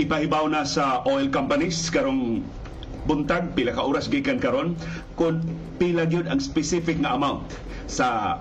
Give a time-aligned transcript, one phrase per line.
[0.00, 2.42] ipahibaw na sa oil companies karong
[3.04, 4.74] buntag pila ka oras gikan karon
[5.14, 5.44] kung
[5.76, 7.44] pila gyud ang specific nga amount
[7.86, 8.40] sa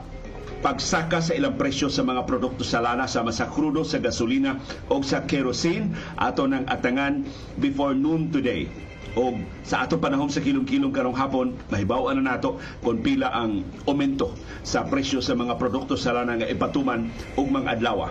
[0.64, 4.56] pagsaka sa ilang presyo sa mga produkto sa lana sama sa krudo, sa gasolina
[4.88, 5.92] o sa kerosene.
[6.16, 7.28] Ato ng atangan
[7.60, 8.72] before noon today
[9.14, 14.34] o sa ato panahon sa kilong-kilong karong hapon mahibaw na nato kung pila ang aumento
[14.66, 18.10] sa presyo sa mga produkto sa lana nga ipatuman og mga adlaw.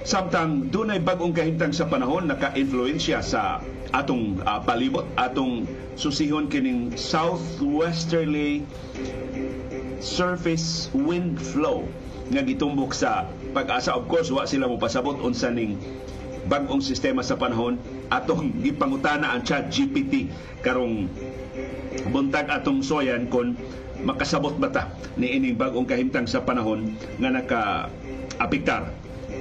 [0.00, 3.60] Samtang dunay bagong kahintang sa panahon naka-influensya sa
[3.92, 8.64] atong uh, palibot, atong susihon kining southwesterly
[10.00, 11.84] surface wind flow
[12.32, 13.92] nga gitumbok sa pag-asa.
[13.92, 15.76] Of course wa sila mo pasabot unsa ning
[16.50, 17.78] bag-ong sistema sa panahon
[18.10, 20.26] atong gipangutana ang chat GPT
[20.66, 21.06] karong
[22.10, 23.54] buntag atong soyan kon
[24.02, 27.62] makasabot bata ni ining bag-ong kahimtang sa panahon nga naka
[28.42, 28.90] apektar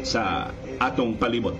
[0.05, 1.57] sa atong palibot.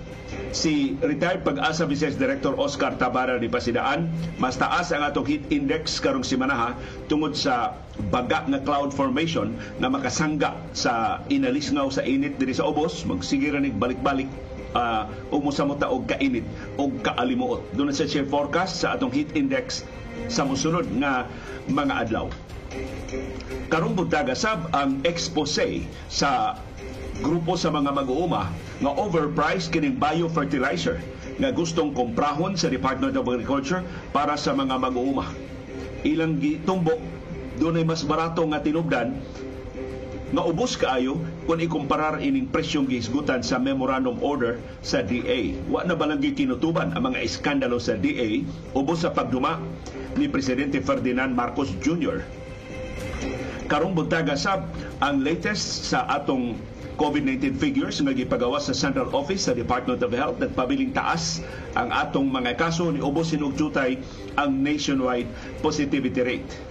[0.54, 4.06] Si retired pag-asa Vice Director Oscar Tabara ni Pasidaan
[4.38, 6.78] mas taas ang atong heat index karong simanaha
[7.10, 7.74] tungod sa
[8.14, 9.50] baga nga cloud formation
[9.82, 13.02] na makasangga sa inalisngaw sa init diri sa ubos.
[13.02, 14.30] Magsige ra balik-balik
[14.74, 19.86] uh, umusamuta og kainit og kaalimuot doon sa siya forecast sa atong heat index
[20.30, 21.26] sa musunod nga
[21.70, 22.26] mga adlaw
[23.70, 26.58] karong buntaga sab ang expose sa
[27.20, 28.48] grupo sa mga mag-uuma
[28.80, 30.98] nga overpriced kining biofertilizer
[31.40, 33.80] nga gustong komprahon sa Department of Agriculture
[34.12, 35.24] para sa mga mag-uuma.
[36.04, 37.00] Ilang gitumbok
[37.60, 39.16] dunay mas barato nga tinubdan
[40.30, 41.18] nga ubos kaayo
[41.50, 45.58] kung ikumparar ining presyong gihisgutan sa memorandum order sa DA.
[45.66, 49.58] Wa na balang kinutuban ang mga iskandalo sa DA ubos sa pagduma
[50.14, 52.22] ni Presidente Ferdinand Marcos Jr.
[53.66, 54.66] Karong buntaga sab
[55.02, 56.58] ang latest sa atong
[57.00, 61.40] COVID-19 figures nga gipagawa sa Central Office sa Department of Health nagpabiling taas
[61.72, 63.96] ang atong mga kaso ni ubos sinugtutay
[64.36, 65.26] ang nationwide
[65.64, 66.69] positivity rate.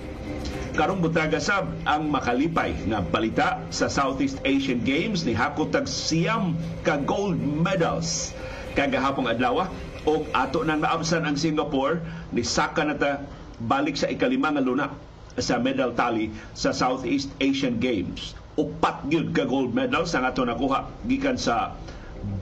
[0.77, 6.55] Karong butaga sab ang makalipay nga balita sa Southeast Asian Games ni hakotag siyam
[6.87, 8.31] ka gold medals.
[8.77, 9.67] Kagahapong adlaw
[10.07, 11.99] o ato nang naabsan ang Singapore
[12.31, 13.27] ni saka nata
[13.59, 14.87] balik sa ikalima nga luna
[15.35, 18.37] sa medal tally sa Southeast Asian Games.
[18.55, 21.75] Upat gyud ka gold medals ang ato nakuha gikan sa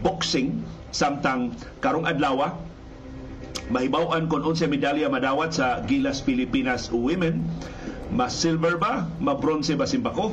[0.06, 0.62] boxing
[0.94, 2.54] samtang karong adlaw
[3.68, 7.44] mahibaw-an kon unsa medalya madawat sa Gilas Pilipinas Women.
[8.08, 9.04] Mas silver ba?
[9.20, 10.32] Ma bronze ba simbako?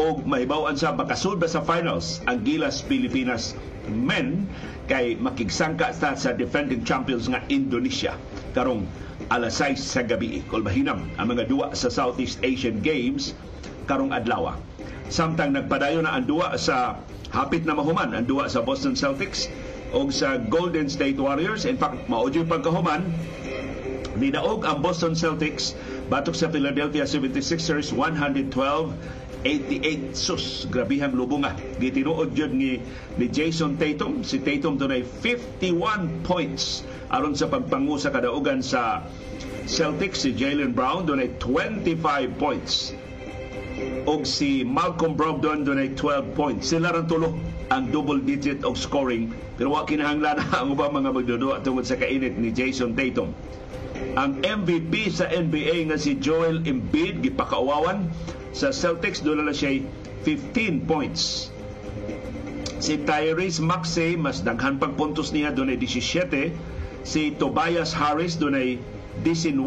[0.00, 3.52] O mahibaw-an sa makasud ba sa finals ang Gilas Pilipinas
[3.90, 4.46] Men
[4.86, 8.14] kay makigsangka sa, sa defending champions nga Indonesia?
[8.56, 8.86] Karong
[9.28, 13.36] alas 6 sa gabi kol mahinam ang mga duwa sa Southeast Asian Games
[13.90, 14.56] karong adlaw.
[15.10, 16.96] Samtang nagpadayon na ang duwa sa
[17.34, 19.50] hapit na mahuman ang duwa sa Boston Celtics
[19.90, 21.66] o sa Golden State Warriors.
[21.66, 23.06] In fact, maudyo pagkahuman,
[24.18, 25.74] nidaog ang Boston Celtics
[26.10, 28.50] batok sa Philadelphia 76ers 112
[29.40, 32.76] 88 sus grabihang lubunga gitinuod jud ni
[33.16, 34.20] ni Jason Tatum.
[34.20, 39.08] Si Tatum dunay 51 points aron sa pagpangu sa kadaugan sa
[39.64, 40.28] Celtics.
[40.28, 42.92] Si Jalen Brown dunay 25 points.
[44.04, 46.68] Og si Malcolm Brogdon dunay 12 points.
[46.68, 47.32] Sila ran tulo
[47.70, 52.34] ang double digit of scoring pero wa kinahanglan ang ubang mga magdudua tungod sa kainit
[52.34, 53.30] ni Jason Tatum.
[54.18, 58.10] Ang MVP sa NBA nga si Joel Embiid gipakauwawan
[58.50, 59.78] sa Celtics doon na siya
[60.26, 61.54] 15 points.
[62.80, 66.50] Si Tyrese Maxey mas daghan pag puntos niya doon 17.
[67.06, 68.80] Si Tobias Harris doon
[69.22, 69.60] 19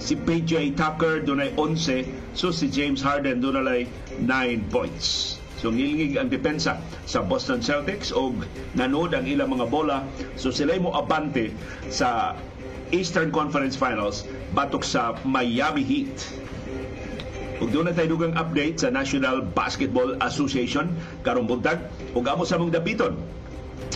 [0.00, 3.84] si PJ Tucker dunay 11 so si James Harden dunay
[4.20, 10.08] 9 points So ngilngig ang depensa sa Boston Celtics og nanood ang ilang mga bola
[10.40, 11.52] so sila mo abante
[11.92, 12.32] sa
[12.90, 14.24] Eastern Conference Finals
[14.56, 16.16] batok sa Miami Heat.
[17.60, 22.56] Ug doon na tayo dugang update sa National Basketball Association karong buntag ug amo sa
[22.56, 23.20] mong dapiton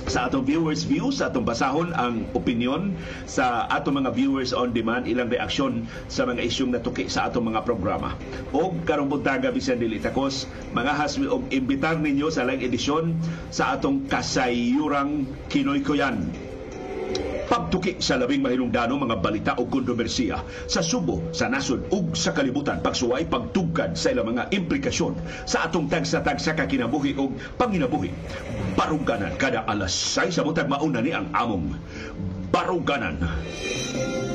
[0.07, 2.93] sa atong viewers view sa atong basahon ang opinion
[3.25, 7.65] sa atong mga viewers on demand ilang reaksyon sa mga isyong natuki sa atong mga
[7.65, 8.13] programa.
[8.53, 9.97] O karong buntaga bisan dili.
[10.01, 10.45] Takos
[10.77, 13.17] mga hasmi og imbitar ninyo sa lang edisyon
[13.49, 16.44] sa atong kasayurang Kinoy Kuyan
[17.49, 22.81] pagtuki sa labing mahinungdano mga balita o kontrobersiya sa Subo, sa nasod ug sa kalibutan
[22.81, 25.17] pagsuway pagtugkad sa ilang mga implikasyon
[25.49, 28.13] sa atong tagsa-tagsa kakinabuhi o panginabuhi.
[28.75, 31.77] Baruganan kada alas 6 sa butag mauna ni ang among
[32.55, 33.19] Baruganan.
[33.19, 34.34] Baruganan.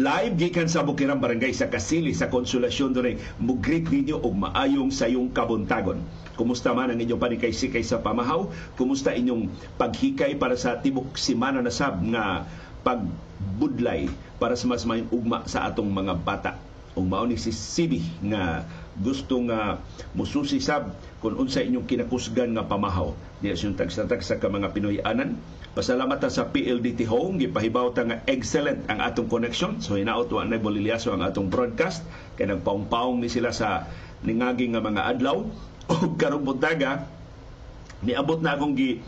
[0.00, 5.28] Live gikan sa Bukirang Barangay sa Kasili sa Konsolasyon dunay mugreet ninyo og maayong sayong
[5.28, 6.00] kabuntagon.
[6.40, 8.48] Kumusta man ang inyong panikay-sikay sa pamahaw?
[8.80, 12.48] Kumusta inyong paghikay para sa tibok simana na sab nga
[12.80, 14.08] pagbudlay
[14.40, 16.56] para sa mas may ugma sa atong mga bata?
[16.96, 18.64] Ug mao ni si Sibi nga
[18.96, 19.84] gusto nga
[20.16, 25.40] mususi sab kung unsa inyong kinakusgan nga pamahaw diya sa tagsa-tag sa mga Pinoy-anan.
[25.72, 29.80] Pasalamat sa PLDT Home, gipahibaw ta nga excellent ang atong connection.
[29.80, 32.04] So hinaot wa na bolilyaso ang atong broadcast.
[32.36, 33.88] Kay nagpaung-paung ni sila sa
[34.20, 35.44] ningaging nga mga adlaw.
[35.90, 37.10] O karong buntaga
[38.00, 39.02] niabot na akong gi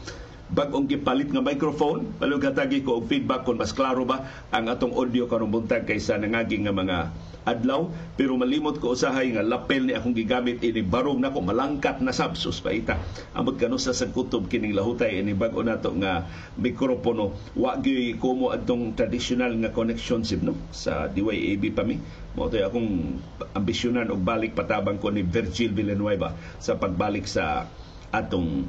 [0.52, 2.12] bag-ong gipalit nga microphone.
[2.20, 6.68] Palughatagi ko og feedback kung mas klaro ba ang atong audio karong buntag kaysa nangaging
[6.68, 6.96] nga mga
[7.42, 12.14] adlaw pero malimot ko usahay nga lapel ni akong gigamit ini barong nako malangkat na
[12.14, 12.98] sabsos pa ita.
[13.34, 17.34] Amot kanu sa sagkutob kining lahutay ini bag-o nato nga mikropono.
[17.58, 20.54] Wa gyud komo adtong traditional nga connection sim no?
[20.70, 21.98] Sa DYAB pa mi.
[22.32, 23.18] Mo to akong
[23.58, 27.66] ambisyonan og balik patabang ko ni Virgil Villanueva sa pagbalik sa
[28.14, 28.68] atong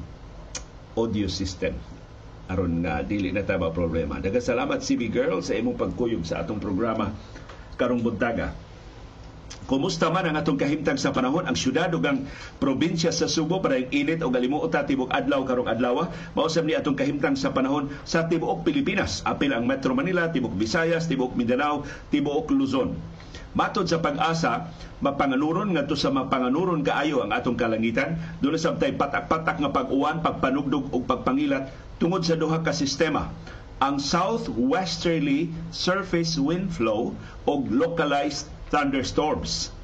[0.98, 1.78] audio system.
[2.52, 4.20] Aron nga dili na ta problema.
[4.20, 7.16] Daga salamat CB Girl sa imong pagkuyog sa atong programa
[7.75, 8.54] karong buntaga.
[9.64, 11.48] Kumusta man ang atong kahimtang sa panahon?
[11.48, 12.28] Ang syudad ug ang
[12.60, 17.40] probinsya sa Subo para init o galimuot tibok adlaw karong adlaw mausab ni atong kahimtang
[17.40, 19.24] sa panahon sa tibuok Pilipinas.
[19.24, 23.00] Apil ang Metro Manila tibok Visayas tibok Mindanao tibok Luzon.
[23.54, 29.70] Matod sa pag-asa, mapanganuron ngadto sa mapanganuron kaayo ang atong kalangitan, doon sa patak-patak nga
[29.70, 31.70] pag-uwan, pagpanugdog ug pagpangilat
[32.02, 33.30] tungod sa duha ka sistema
[33.84, 37.12] ang southwesterly surface wind flow
[37.44, 39.76] o localized thunderstorms.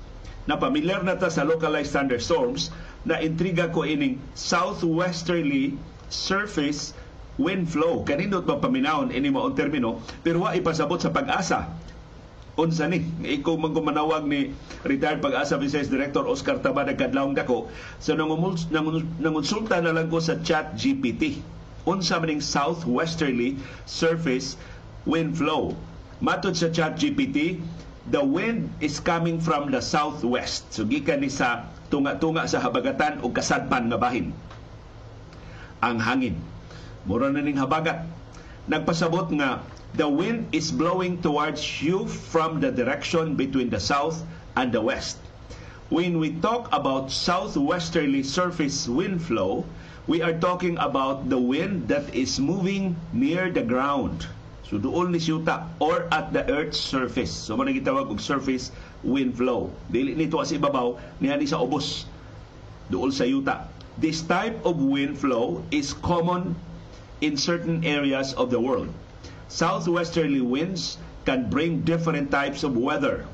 [0.48, 2.72] Na pamilyar na ta sa localized thunderstorms,
[3.04, 5.76] na intriga ko ining southwesterly
[6.08, 6.96] surface
[7.36, 8.08] wind flow.
[8.08, 11.68] Kanindot ba paminawon ini maong termino, pero wa ipasabot sa pag-asa.
[12.56, 13.04] Unsa ni?
[13.04, 14.56] Ikaw man manawag ni
[14.88, 17.68] retired pag-asa Vice Director Oscar Tabada kadlawng dako.
[18.00, 21.59] So nangonsulta na lang ko sa Chat GPT
[21.90, 23.58] unsa maning southwesterly
[23.90, 24.54] surface
[25.10, 25.74] wind flow.
[26.22, 27.58] Matod sa chat GPT,
[28.14, 30.70] the wind is coming from the southwest.
[30.70, 34.30] So gikan ni sa tunga-tunga sa habagatan o kasadpan nga bahin.
[35.82, 36.38] Ang hangin.
[37.10, 38.06] Mura na ning habagat.
[38.70, 39.66] Nagpasabot nga
[39.98, 44.22] the wind is blowing towards you from the direction between the south
[44.54, 45.18] and the west.
[45.90, 49.66] When we talk about southwesterly surface wind flow,
[50.08, 54.28] we are talking about the wind that is moving near the ground.
[54.70, 57.34] So doon ni siyuta or at the earth's surface.
[57.34, 58.70] So mo gitawag og surface
[59.02, 59.74] wind flow.
[59.90, 62.06] Dili nito as ibabaw niya ni sa ubos.
[62.94, 63.66] Doon sa yuta.
[63.98, 66.54] This type of wind flow is common
[67.20, 68.94] in certain areas of the world.
[69.50, 73.26] Southwesterly winds can bring different types of weather.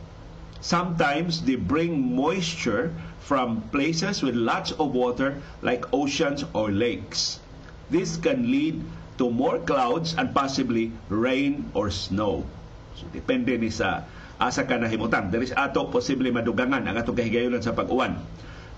[0.64, 7.42] Sometimes they bring moisture from places with lots of water like oceans or lakes.
[7.90, 8.86] This can lead
[9.18, 12.46] to more clouds and possibly rain or snow.
[12.94, 14.06] So depende ni sa
[14.38, 15.34] asa ka nahimutan.
[15.34, 18.22] There is ato posible madugangan ang atong kahigayonan sa pag-uwan.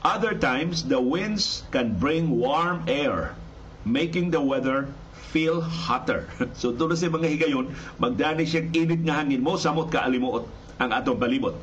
[0.06, 3.36] Other times, the winds can bring warm air,
[3.84, 4.88] making the weather
[5.34, 6.30] feel hotter.
[6.62, 10.48] so doon sa mga higayon, magdani siyang init nga hangin mo, samot ka alimuot
[10.80, 11.58] ang atong palibot.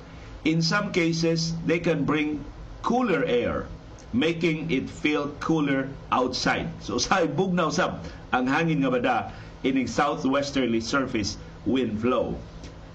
[0.44, 2.44] In some cases, they can bring
[2.84, 3.64] cooler air
[4.12, 6.68] making it feel cooler outside.
[6.84, 9.16] So sa bugnaw sab ang hangin nga bada
[9.64, 12.36] ining southwesterly surface wind flow.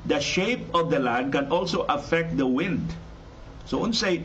[0.07, 2.85] The shape of the land can also affect the wind.
[3.67, 4.23] So unsay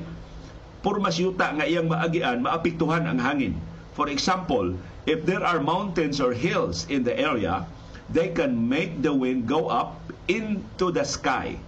[0.85, 3.59] purmas yuta nga iyang maagian maapektuhan ang hangin.
[3.97, 4.79] For example,
[5.09, 7.67] if there are mountains or hills in the area,
[8.13, 11.59] they can make the wind go up into the sky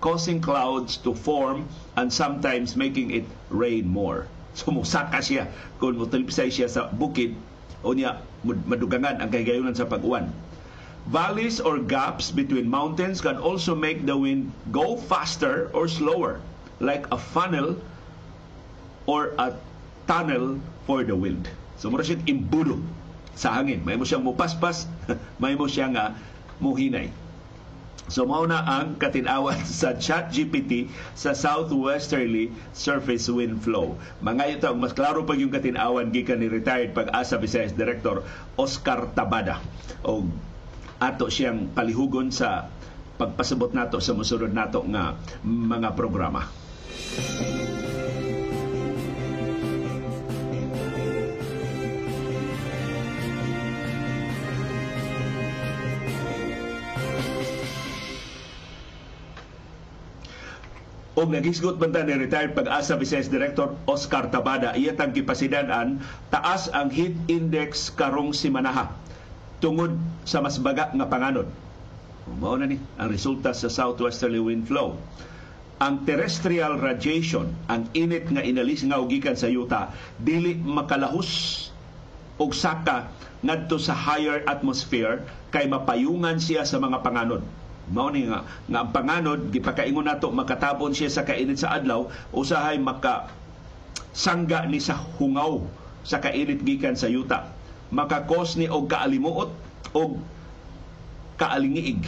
[0.00, 4.26] causing clouds to form and sometimes making it rain more.
[4.58, 5.46] So musaka siya
[5.78, 7.38] kung mutulipsay siya sa bukid
[7.86, 10.26] o niya madugangan ang kagayunan sa pag-uwan.
[11.06, 16.42] Valleys or gaps between mountains can also make the wind go faster or slower,
[16.82, 17.78] like a funnel
[19.06, 19.54] or a
[20.04, 21.48] tunnel for the wind.
[21.80, 22.82] So mura siya imbudo
[23.38, 23.80] sa hangin.
[23.86, 24.84] May mo siyang mupaspas,
[25.42, 26.12] may mo siyang uh,
[26.60, 27.08] muhinay.
[28.10, 33.94] So mao na ang katinawan sa ChatGPT sa southwesterly surface wind flow.
[34.18, 38.26] Mga ito, mas klaro pa yung katinawan gikan ni retired pag-asa Visayas Director
[38.58, 39.62] Oscar Tabada.
[40.02, 40.26] O
[41.00, 42.68] ato siyang palihugon sa
[43.16, 46.44] pagpasabot nato sa musunod nato nga mga programa.
[61.18, 64.78] O nagisgot man ni retired pag-asa Vice Director Oscar Tabada.
[64.78, 65.98] Iya tang gipasidan-an
[66.30, 68.94] taas ang heat index karong simanaha
[69.58, 71.50] tungod sa mas baga nga panganod
[72.38, 74.94] mao na ni ang resulta sa southwesterly wind flow.
[75.82, 79.90] Ang terrestrial radiation ang init nga inalis nga gikan sa yuta
[80.20, 81.72] dili makalahos
[82.38, 87.42] og saka ngadto sa higher atmosphere kay mapayungan siya sa mga panganod
[87.90, 92.78] mao ni nga nga ang panganod gipakaingon nato makatabon siya sa kainit sa adlaw usahay
[92.78, 93.28] maka
[94.14, 95.62] sangga ni sa hungaw
[96.02, 97.50] sa kainit gikan sa yuta.
[97.90, 99.50] Makakos ni og kaalimuot
[99.92, 100.10] og
[101.36, 102.06] kaalingiig.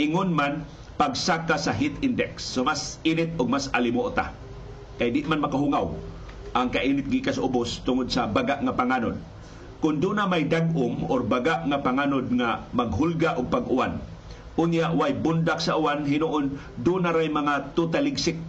[0.00, 0.64] Ingon man
[0.96, 2.44] pagsaka sa heat index.
[2.44, 4.32] So mas init og mas alimuota
[4.96, 5.92] kay di man makahungaw
[6.56, 9.20] ang kainit gikas ubos tungod sa baga nga panganod
[9.80, 14.00] kung doon na may dagom or baga nga panganod nga maghulga og pag-uwan
[14.56, 18.40] unya way bundak sa uwan hinuon doon na ray mga tutaligsik.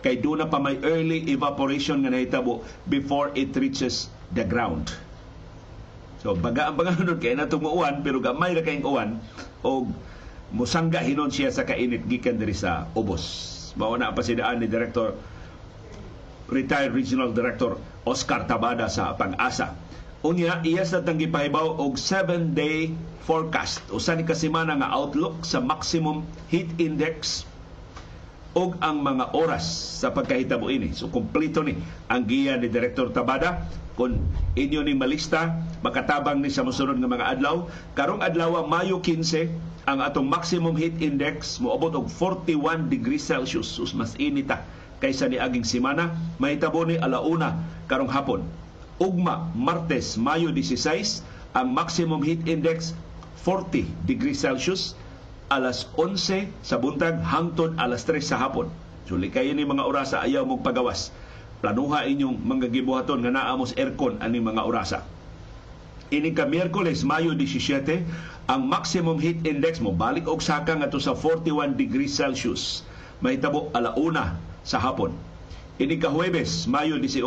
[0.00, 4.88] Kay doon na pa may early evaporation nga nahitabo before it reaches the ground.
[6.24, 9.10] So baga ang panganod kay na uwan pero gamay ra kayong uwan
[9.60, 9.92] og
[10.56, 13.56] musangga hinon siya sa kainit gikan diri sa ubos.
[13.76, 15.12] Mao na pa si ni director
[16.48, 17.76] retired regional director
[18.08, 19.89] Oscar Tabada sa Pang-asa
[20.20, 22.92] Unya, iya sa tang gipahibaw og 7-day
[23.24, 23.80] forecast.
[23.88, 27.48] Usa ni kasimana nga outlook sa maximum heat index
[28.52, 29.64] og ang mga oras
[29.96, 30.92] sa pagkahitabo ini.
[30.92, 31.80] So kompleto ni
[32.12, 33.64] ang giya ni Director Tabada
[33.96, 34.20] kung
[34.60, 37.64] inyo ni malista makatabang ni sa mosunod nga mga adlaw.
[37.96, 43.72] Karong adlaw Mayo 15 ang atong maximum heat index moabot og 41 degrees Celsius.
[43.72, 44.68] Sus mas inita
[45.00, 47.56] kaysa ni aging semana mahitabo ni alauna
[47.88, 48.44] karong hapon
[49.00, 51.24] ugma Martes, Mayo 16,
[51.56, 52.92] ang maximum heat index
[53.42, 54.92] 40 degrees Celsius
[55.50, 58.68] alas 11 sa buntag hangtod alas 3 sa hapon.
[59.08, 61.10] So likayin ni mga orasa ayaw mong pagawas.
[61.64, 65.02] Planuha inyong mga gibuhaton nga naamos aircon ani mga orasa.
[66.10, 71.16] Ini ka Miyerkules, Mayo 17, ang maximum heat index mo balik og saka ngadto sa
[71.16, 72.82] 41 degrees Celsius.
[73.24, 75.14] Mahitabo alauna sa hapon.
[75.80, 77.24] Ini ka Huwebes, Mayo 18,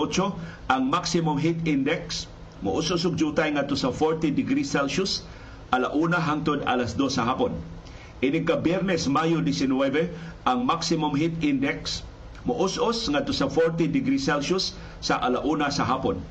[0.70, 2.30] ang maximum heat index
[2.62, 5.26] muususog jutay ngadto sa 40 degrees Celsius
[5.74, 7.58] alauna hangtod alas 2 sa hapon.
[8.22, 9.74] Ini ka Biyernes, Mayo 19,
[10.46, 12.06] ang maximum heat index
[12.46, 16.22] muusos ngadto sa 40 degrees Celsius sa alauna sa hapon.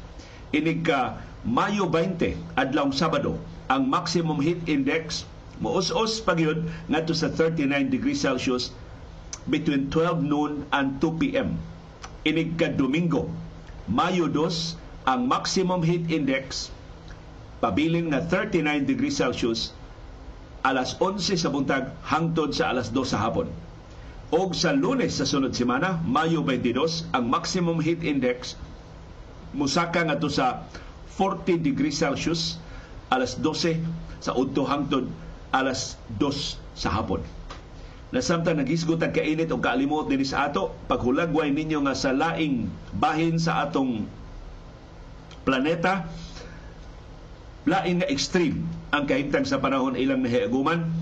[0.54, 3.34] Ini ka Mayo 20, adlawng Sabado,
[3.66, 5.26] ang maximum heat index
[5.58, 8.70] muusos pagyud ngadto sa 39 degrees Celsius
[9.50, 11.58] between 12 noon and 2 p.m
[12.22, 13.26] inig ka Domingo,
[13.90, 16.70] Mayo 2, ang maximum heat index
[17.58, 19.74] pabiling na 39 degrees Celsius
[20.62, 23.50] alas 11 sa buntag hangtod sa alas 2 sa hapon.
[24.32, 28.54] Og sa lunes sa sunod semana, Mayo 22, ang maximum heat index
[29.52, 30.64] musaka nga to sa
[31.18, 32.56] 40 degrees Celsius
[33.12, 33.76] alas 12
[34.24, 35.04] sa udto hangtod
[35.52, 37.20] alas 2 sa hapon
[38.12, 42.68] na samtang nagisgot ang kainit o kaalimot din sa ato, paghulagway ninyo nga sa laing
[43.00, 44.04] bahin sa atong
[45.48, 46.04] planeta,
[47.64, 50.92] laing nga extreme ang kahimtang sa panahon ilang nahiaguman,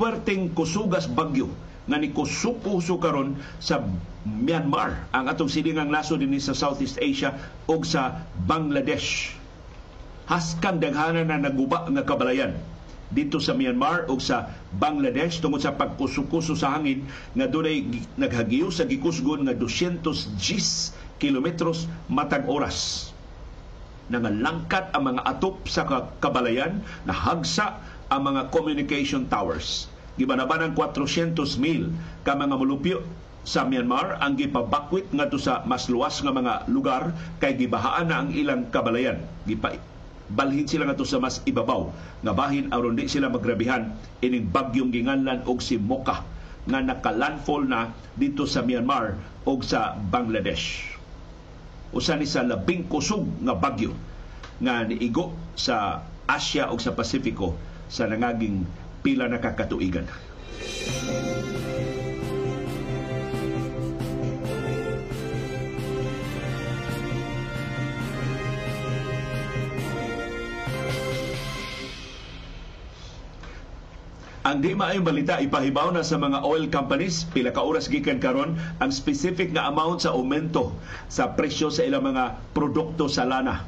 [0.00, 1.52] puwerteng kusugas bagyo
[1.84, 3.84] nga ni kusuko karon sa
[4.24, 7.36] Myanmar ang atong silingang naso din sa Southeast Asia
[7.68, 9.36] o sa Bangladesh.
[10.24, 12.56] Haskan daghanan na naguba nga kabalayan
[13.14, 17.06] dito sa Myanmar o sa Bangladesh tungod sa pagkusukuso sa hangin
[17.38, 17.86] nga dunay
[18.18, 20.02] naghagiyo sa gikusgon nga 200
[20.34, 20.92] Gs
[21.22, 23.10] kilometros matag oras.
[24.10, 25.86] Nangalangkat ang mga atop sa
[26.20, 27.80] kabalayan na hagsa
[28.12, 29.88] ang mga communication towers.
[30.20, 31.94] Gibanaban ng 400 mil
[32.26, 33.00] ka mga mulupyo
[33.44, 38.28] sa Myanmar ang gipabakwit ngadto sa mas luwas nga mga lugar kay gibahaan na ang
[38.32, 39.20] ilang kabalayan.
[39.44, 39.93] Gipa
[40.32, 41.92] balhin sila nga sa mas ibabaw
[42.24, 43.92] nga bahin aron di sila magrabihan
[44.24, 46.24] ining bagyong ginganlan og si Mocha
[46.64, 50.96] nga nakalandfall na dito sa Myanmar o sa Bangladesh.
[51.92, 53.92] Usa ni sa labing kusog nga bagyo
[54.64, 57.52] nga niigo sa Asia o sa Pasifiko
[57.92, 58.64] sa nangaging
[59.04, 60.08] pila na kakatuigan.
[74.44, 78.60] Ang di maayong balita ipahibaw na sa mga oil companies pila ka oras gikan karon
[78.76, 80.76] ang specific nga amount sa aumento
[81.08, 83.64] sa presyo sa ilang mga produkto sa lana.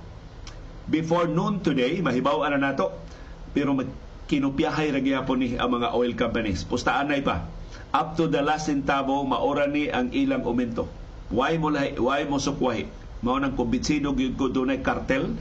[0.85, 2.92] Before noon today, mahibaw na nato
[3.56, 3.73] pero
[4.28, 6.61] kinupyahay ra gyapon ni ang mga oil companies.
[6.68, 7.49] Pustaan na pa
[7.97, 10.85] up to the last centavo maora ni ang ilang aumento.
[11.33, 12.85] Why mo lahi, why mo sukwahi?
[13.25, 15.40] Mao nang kumbinsido gyud ko dunay kartel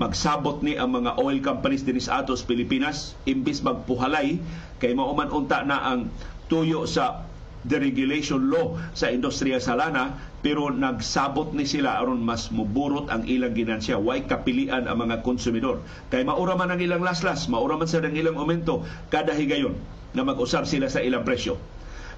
[0.00, 3.12] magsabot ni ang mga oil companies dinis atos Pilipinas.
[3.28, 4.40] Imbis magpuhalay
[4.80, 6.08] kay mao man unta na ang
[6.48, 7.28] tuyo sa
[7.62, 13.54] deregulation law sa industriya sa lana pero nagsabot ni sila aron mas muburot ang ilang
[13.54, 14.00] ginansya.
[14.02, 15.78] Way kapilian ang mga konsumidor?
[16.10, 18.82] Kay maura man ang ilang laslas maura man sa ilang aumento
[19.14, 19.78] kada higayon
[20.12, 21.56] na mag-usab sila sa ilang presyo.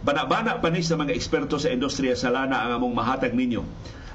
[0.04, 3.64] Bana-bana pa ni sa mga eksperto sa industriya sa lana ang among mahatag ninyo.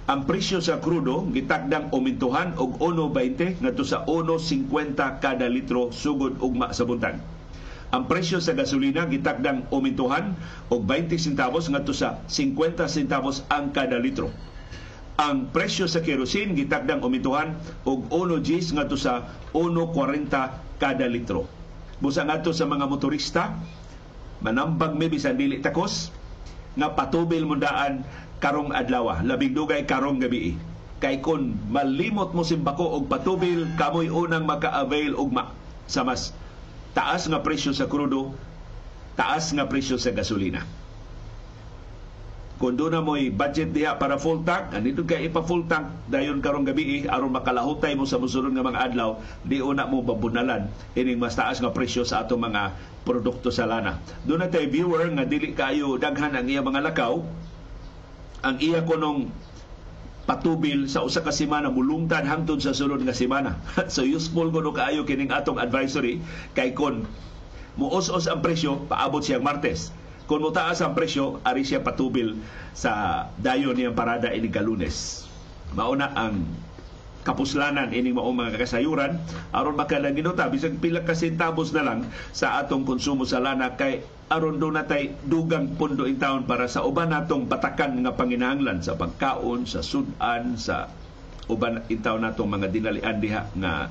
[0.09, 6.73] Ang presyo sa krudo gitakdang umintuhan og 1.20 ngadto sa 1.50 kada litro sugod ugma
[6.73, 7.21] sa buntag.
[7.93, 10.33] Ang presyo sa gasolina gitakdang umintuhan
[10.73, 14.33] og 20 centavos ngadto sa 50 centavos ang kada litro.
[15.21, 17.53] Ang presyo sa kerosene gitakdang umintuhan
[17.85, 21.45] og 1 Gs ngadto sa 1.40 kada litro.
[22.01, 23.53] Busa ngadto sa mga motorista,
[24.41, 26.09] manambag mi bisan dili takos
[26.73, 28.01] nga patubil mo daan
[28.39, 30.55] karong adlaw labing dugay karong gabi.
[31.00, 35.55] Kay kun malimot mo simbako og patubil kamoy unang maka-avail ugma
[35.88, 36.36] sa mas
[36.91, 38.36] taas nga presyo sa krudo
[39.15, 40.67] taas nga presyo sa gasolina.
[42.60, 46.43] Kung doon na mo'y budget diha para full tank, andito kay ipa full tank dayon
[46.43, 49.15] karong gabi aron makalahutay mo sa musulod nga mga adlaw,
[49.48, 50.67] di una mo babunalan.
[50.91, 52.75] Ining mas taas nga presyo sa atong mga
[53.08, 54.03] produkto sa lana.
[54.27, 57.24] Doon na tay viewer nga dili kayo daghan ang iya mga lakaw,
[58.46, 59.31] ang iya kunong
[60.29, 63.58] patubil sa usa ka semana mulungtad hangtod sa sulod nga semana.
[63.93, 66.22] so useful kuno kaayo kining atong advisory
[66.53, 67.10] kay kon
[67.79, 69.89] muos-os ang presyo paabot siyang Martes
[70.29, 72.38] kung mutaas ang presyo, ari siya patubil
[72.77, 75.25] sa dayon niyang parada ini kalunes.
[75.74, 76.46] Mauna ang
[77.27, 79.19] kapuslanan ining mao mga kasayuran
[79.51, 81.99] aron makalanginuta bisag pila ka sentabos na lang
[82.31, 86.85] sa atong konsumo sa lana kay aron do natay dugang pundo in taon para sa
[86.85, 90.94] uban natong batakan nga panginahanglan sa pagkaon, sa sudan, sa
[91.50, 93.89] uban in taon natong mga dinalian diha nga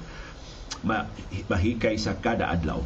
[1.51, 2.79] mahikay sa kada adlaw.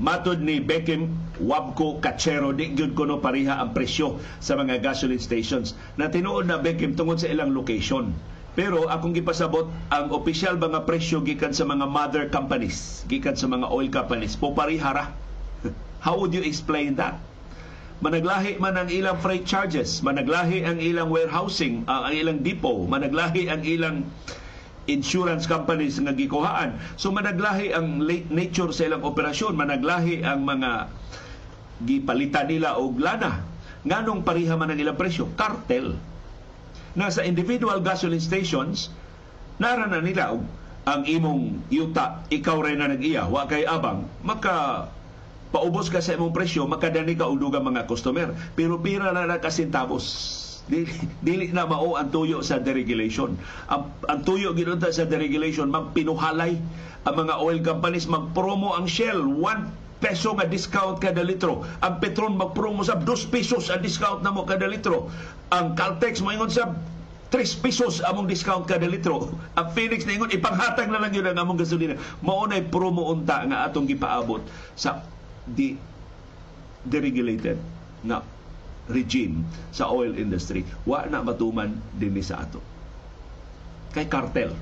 [0.00, 1.12] Matod ni Beckham,
[1.44, 5.76] Wabco, Kachero, di gyud kuno pariha ang presyo sa mga gasoline stations.
[6.00, 8.16] Na tinuod na Beckham tungod sa ilang location.
[8.56, 13.68] Pero akong gipasabot ang opisyal mga presyo gikan sa mga mother companies, gikan sa mga
[13.68, 15.12] oil companies, po parihara.
[16.04, 17.20] How would you explain that?
[18.00, 23.52] Managlahi man ang ilang freight charges, managlahi ang ilang warehousing, uh, ang ilang depot, managlahi
[23.52, 24.08] ang ilang
[24.90, 26.76] insurance companies nga gikuhaan.
[26.98, 30.90] So managlahi ang nature sa ilang operasyon, managlahi ang mga
[31.86, 33.46] gipalitan nila og lana.
[33.86, 35.30] Nganong pariha man ang ilang presyo?
[35.38, 35.96] Cartel.
[36.98, 38.90] Nasa individual gasoline stations,
[39.62, 40.42] nara na nila og
[40.84, 44.88] ang imong yuta, ikaw rin na nag-iya, wa kay abang, maka
[45.54, 48.34] paubos ka sa imong presyo, makadani ka og mga customer.
[48.58, 50.92] Pero pira na na kasintavos dili,
[51.24, 53.38] dili na mao ang tuyo sa deregulation.
[53.70, 56.58] Ang, ang tuyo ginunta sa deregulation magpinuhalay
[57.08, 61.64] ang mga oil companies magpromo ang Shell 1 peso nga discount kada litro.
[61.84, 65.12] Ang Petron magpromo sa 2 pesos ang discount namo kada litro.
[65.52, 66.72] Ang Caltex moingon sa
[67.30, 69.30] 3 pesos among discount kada litro.
[69.54, 71.94] Ang Phoenix na ingon, ipanghatag na lang yun ang among gasolina.
[72.24, 74.40] Maunay promo unta nga atong gipaabot
[74.74, 75.04] sa
[75.44, 75.76] di
[76.84, 77.60] deregulated
[78.00, 78.24] na
[78.90, 82.60] regime sa oil industry wa na matuman dinhi sa ato
[83.94, 84.54] kay kartel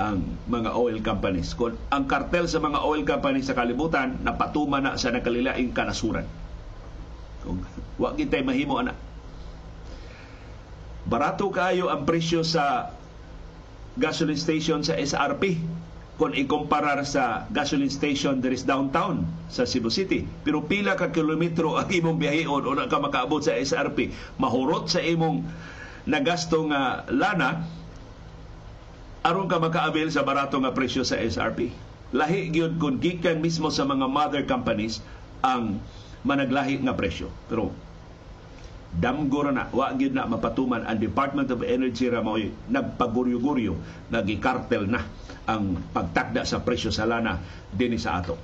[0.00, 1.52] ang mga oil companies.
[1.52, 6.24] Kung ang kartel sa mga oil companies sa kalibutan napatuman na sa nakalilaing kanasuran.
[7.44, 7.60] Kung
[8.00, 8.96] wa kitay mahimo ana.
[11.04, 12.96] Barato kayo ang presyo sa
[14.00, 15.60] gasoline station sa SRP
[16.20, 20.28] kung ikumparar sa gasoline station there is downtown sa Cebu City.
[20.44, 25.48] Pero pila ka kilometro ang imong biyahon o ka makaabot sa SRP, mahurot sa imong
[26.04, 27.64] nagasto nga lana,
[29.24, 31.72] aron ka makaabil sa barato nga presyo sa SRP.
[32.12, 35.00] Lahi gyud kung gikan mismo sa mga mother companies
[35.40, 35.80] ang
[36.20, 37.32] managlahi nga presyo.
[37.48, 37.72] Pero
[38.90, 43.78] damgo na wa gyud na mapatuman ang Department of Energy ra mo'y nagpaguryo-guryo
[44.10, 45.06] nagikartel na
[45.46, 47.38] ang pagtakda sa presyo sa lana
[47.70, 48.34] dinhi sa ato.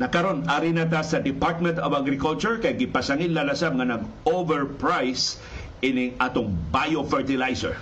[0.00, 5.36] Nakaron ari na ta sa Department of Agriculture kay gipasangin lalasab nga nag overprice
[5.82, 7.76] ining atong biofertilizer.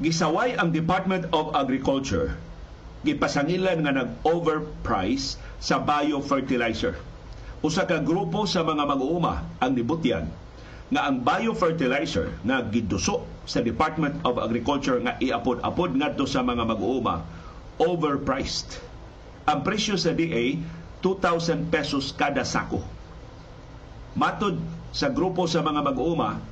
[0.00, 2.32] Gisaway ang Department of Agriculture
[3.00, 6.96] gipasangilan nga nag-overprice sa biofertilizer.
[7.64, 10.28] Usa ka grupo sa mga mag-uuma ang nibutyan
[10.90, 17.22] nga ang biofertilizer nga giduso sa Department of Agriculture nga iapod-apod ngadto sa mga mag-uuma
[17.78, 18.80] overpriced.
[19.46, 20.58] Ang presyo sa DA
[21.00, 22.84] 2,000 pesos kada sako.
[24.18, 24.58] Matod
[24.90, 26.42] sa grupo sa mga mag-uuma,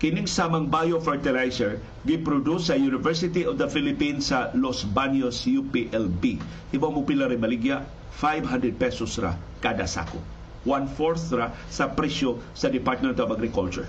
[0.00, 1.76] kining samang biofertilizer
[2.08, 6.40] giproduce sa University of the Philippines sa Los Baños UPLB.
[6.72, 7.84] Iba mo pila rin maligya,
[8.16, 10.16] 500 pesos ra kada sako.
[10.64, 13.84] One-fourth ra sa presyo sa Department of Agriculture.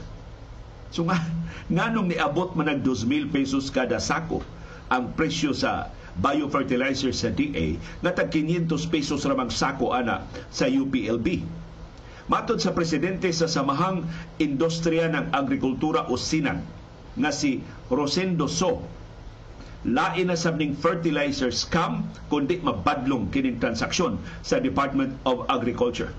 [0.91, 1.15] So nga,
[1.80, 4.43] nganong niabot man nag 2,000 pesos kada sako
[4.91, 11.47] ang presyo sa biofertilizer sa DA nga tag 500 pesos ramang sako ana sa UPLB
[12.32, 14.08] Matod sa presidente sa Samahang
[14.39, 16.63] Industriya ng Agrikultura o SINAG
[17.20, 17.60] nga si
[17.91, 18.88] Rosendo So,
[19.84, 24.15] lain na sabning fertilizer scam kundi mabadlong kining transaksyon
[24.48, 26.15] sa Department of Agriculture.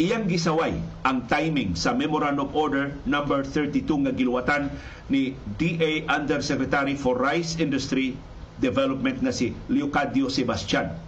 [0.00, 4.72] Iyang gisaway ang timing sa Memorandum Order number 32 nga giluwatan
[5.12, 8.16] ni DA Undersecretary for Rice Industry
[8.56, 11.07] Development nga si Leocadio Sebastian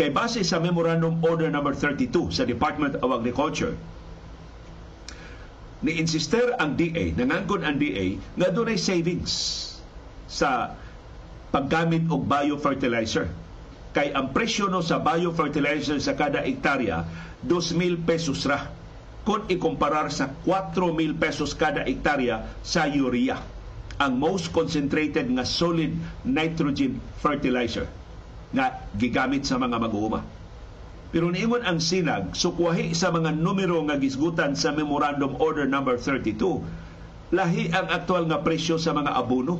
[0.00, 3.76] Kay base sa Memorandum Order number 32 sa Department of Agriculture,
[5.84, 9.28] ni insister ang DA, nangangkon ang DA, nga doon savings
[10.24, 10.72] sa
[11.52, 13.28] paggamit og biofertilizer.
[13.92, 17.04] Kay ang presyo no sa biofertilizer sa kada hektarya,
[17.44, 18.72] 2,000 pesos ra
[19.28, 23.36] kung ikumparar sa 4,000 pesos kada hektarya sa urea
[24.00, 25.92] ang most concentrated nga solid
[26.24, 27.99] nitrogen fertilizer
[28.50, 30.26] nga gigamit sa mga mag-uuma.
[31.10, 36.62] Pero niingon ang sinag, sukwahi sa mga numero nga gisgutan sa Memorandum Order number 32,
[37.34, 39.58] lahi ang aktual nga presyo sa mga abono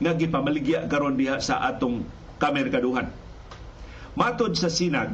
[0.00, 2.04] nga gipamaligya karon diha sa atong
[2.40, 3.12] kamerkaduhan.
[4.16, 5.12] Matod sa sinag,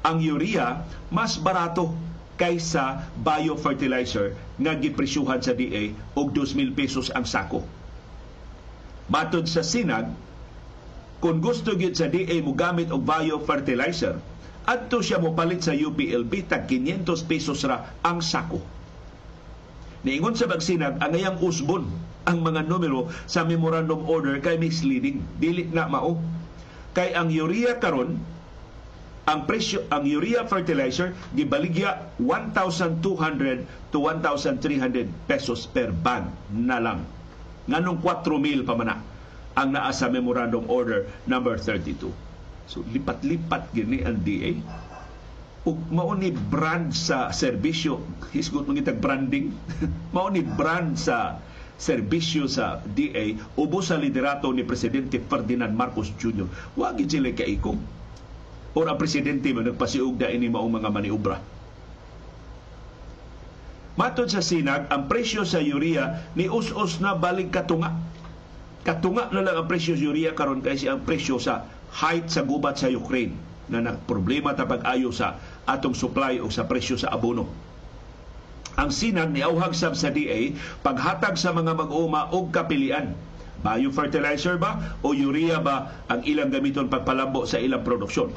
[0.00, 1.92] ang urea mas barato
[2.40, 7.60] kaysa biofertilizer nga gipresyuhan sa DA og 2,000 pesos ang sako.
[9.12, 10.08] Matod sa sinag,
[11.20, 14.16] kung gusto gyud sa DA mo gamit og biofertilizer,
[14.64, 18.64] adto siya mo palit sa UPLB tag 500 pesos ra ang sako.
[20.00, 21.84] Niingon sa bagsinag ang ayang usbon
[22.24, 26.16] ang mga numero sa memorandum order kay misleading dili na mao.
[26.96, 28.16] Kay ang urea karon
[29.28, 37.04] ang presyo ang urea fertilizer gibaligya 1,200 to 1,300 pesos per bag na lang.
[37.68, 39.04] Nganong 4,000 pa man
[39.58, 42.10] ang naa sa Memorandum Order number 32.
[42.70, 44.54] So lipat-lipat gini ang DA.
[45.66, 48.00] Ug mao ni brand sa serbisyo,
[48.32, 49.52] hisgot mo gitag branding.
[50.14, 51.36] mao ni brand sa
[51.80, 56.46] serbisyo sa DA ubos sa liderato ni Presidente Ferdinand Marcos Jr.
[56.76, 57.80] Wa gid sila kaikom.
[58.70, 61.36] O ang presidente mo nagpasiug da ini maong mga maniobra.
[63.98, 67.90] Matod sa sinag, ang presyo sa urea ni us-us na balik katunga
[68.86, 71.68] katunga na lang ang presyo sa urea karon kay ang presyo sa
[72.00, 73.36] height sa gubat sa Ukraine
[73.70, 75.38] na nagproblema ta pag-ayo sa
[75.68, 77.46] atong supply o sa presyo sa abono.
[78.80, 83.14] Ang sinag ni auhag sab sa DA paghatag sa mga mag-uma og kapilian.
[83.60, 88.32] Biofertilizer ba o urea ba ang ilang gamiton pagpalambo sa ilang produksyon?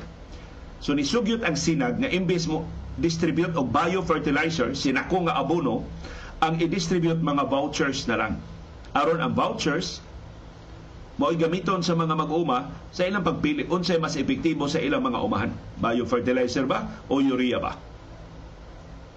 [0.83, 2.67] So nisugyot ang sinag nga imbes mo
[2.99, 5.87] distribute og biofertilizer sinako nga abono
[6.43, 8.33] ang i-distribute mga vouchers na lang.
[8.93, 10.03] Aron ang vouchers
[11.21, 15.51] mo'y gamiton sa mga mag-uma sa ilang pagpili unsay mas epektibo sa ilang mga umahan.
[15.77, 17.77] Biofertilizer ba o urea ba?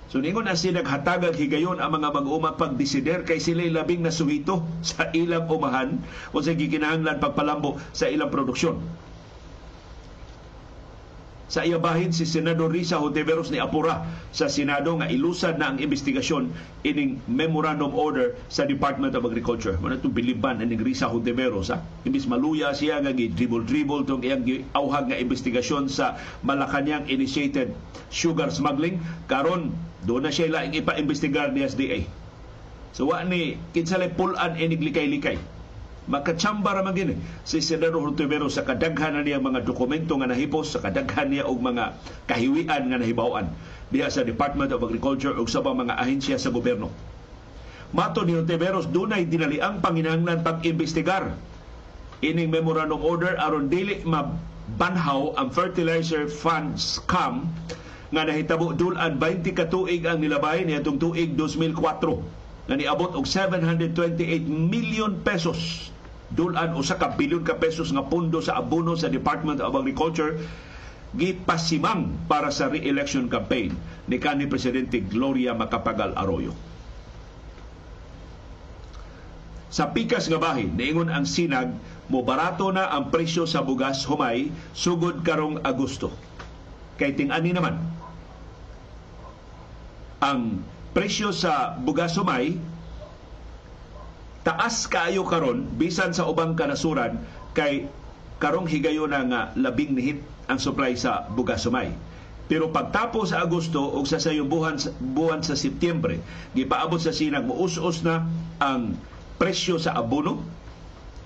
[0.07, 5.11] So ningon na sila naghatagag higayon ang mga mag-uma pagdesider kay sila labing nasuhito sa
[5.11, 5.99] ilang umahan
[6.31, 8.79] o sa gikinahanglan pagpalambo sa ilang produksyon.
[11.47, 14.03] Sa iya bahin si Senador Risa Hontiveros ni Apura
[14.35, 16.51] sa Senado nga ilusad na ang investigasyon
[16.83, 19.79] ining memorandum order sa Department of Agriculture.
[19.79, 21.71] Muna itong biliban ining Risa Hontiveros.
[21.71, 21.79] Ha?
[22.03, 24.43] Imbis maluya siya nga dribble-dribble itong iyang
[24.75, 27.71] auhag nga investigasyon sa Malacanang initiated
[28.11, 28.99] sugar smuggling.
[29.31, 29.71] Karon
[30.03, 32.01] doon na siya laing ipa-investigar ni SDA.
[32.91, 35.39] So wa ni kinsalay pulan inig likay-likay
[36.07, 37.19] makatsamba ra magini.
[37.43, 41.59] Si Senador Hontivero sa kadaghan na niya mga dokumento nga nahipos sa kadaghan niya og
[41.59, 41.99] mga
[42.31, 43.51] kahiwian nga nahibaw-an
[43.91, 46.91] diha sa Department of Agriculture ug sa mga ahensya sa gobyerno.
[47.95, 51.39] Mato ni Hontiveros dunay dinaliang panginahanglan pag-imbestigar.
[52.25, 57.47] Ining memorandum order aron dili mabanhaw ang fertilizer fund scam
[58.11, 61.77] nga nahitabo dulan 20 ka tuig ang nilabay niadtong tuig 2004
[62.67, 65.91] nga niabot og 728 million pesos
[66.37, 70.37] dulan usa ka bilyon ka pesos nga pundo sa abono sa Department of Agriculture
[71.17, 73.73] gipasimang para sa re-election campaign
[74.05, 76.53] ni kanhi presidente Gloria Macapagal Arroyo.
[79.73, 81.73] Sa pikas nga bahin, niingon ang sinag,
[82.07, 86.15] mo barato na ang presyo sa bugas humay sugod karong Agosto.
[86.97, 87.77] Kay ting-ani naman,
[90.23, 90.63] ang
[90.95, 92.57] presyo sa bugas humay
[94.47, 97.19] taas kaayo karon bisan sa ubang kanasuran
[97.51, 97.91] kay
[98.39, 101.91] karong higayon na nga labing nihit ang supply sa bugas sumay.
[102.47, 106.23] Pero pagtapos sa Agosto o sa sayong buwan, buwan sa Setyembre,
[106.55, 108.23] gipaabot sa sinag muus-us na
[108.63, 108.95] ang
[109.35, 110.47] presyo sa abono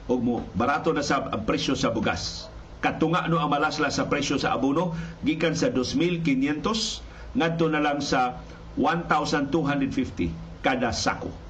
[0.08, 2.48] o mo barato na sa ang presyo sa bugas.
[2.80, 4.96] Katunga no ang malasla sa presyo sa abono
[5.28, 8.40] gikan sa 2,500 ngadto na lang sa
[8.80, 11.49] 1,250 kada sako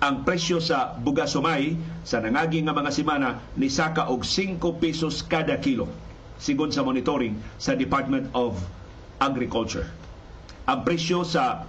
[0.00, 1.76] ang presyo sa bugas sumay
[2.08, 5.92] sa nangagi nga mga semana ni saka og 5 pesos kada kilo
[6.40, 8.56] sigon sa monitoring sa Department of
[9.20, 9.84] Agriculture.
[10.64, 11.68] Ang presyo sa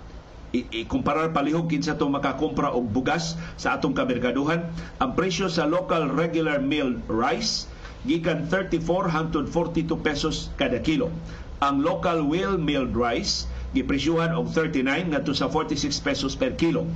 [0.56, 4.64] ikumparar palihog kinsa to makakumpra og bugas sa atong kamerkaduhan,
[5.04, 7.68] ang presyo sa local regular milled rice
[8.08, 11.12] gikan 34 hangtod 42 pesos kada kilo.
[11.60, 13.44] Ang local well milled rice
[13.76, 16.88] gipresyuhan og 39 ngadto sa 46 pesos per kilo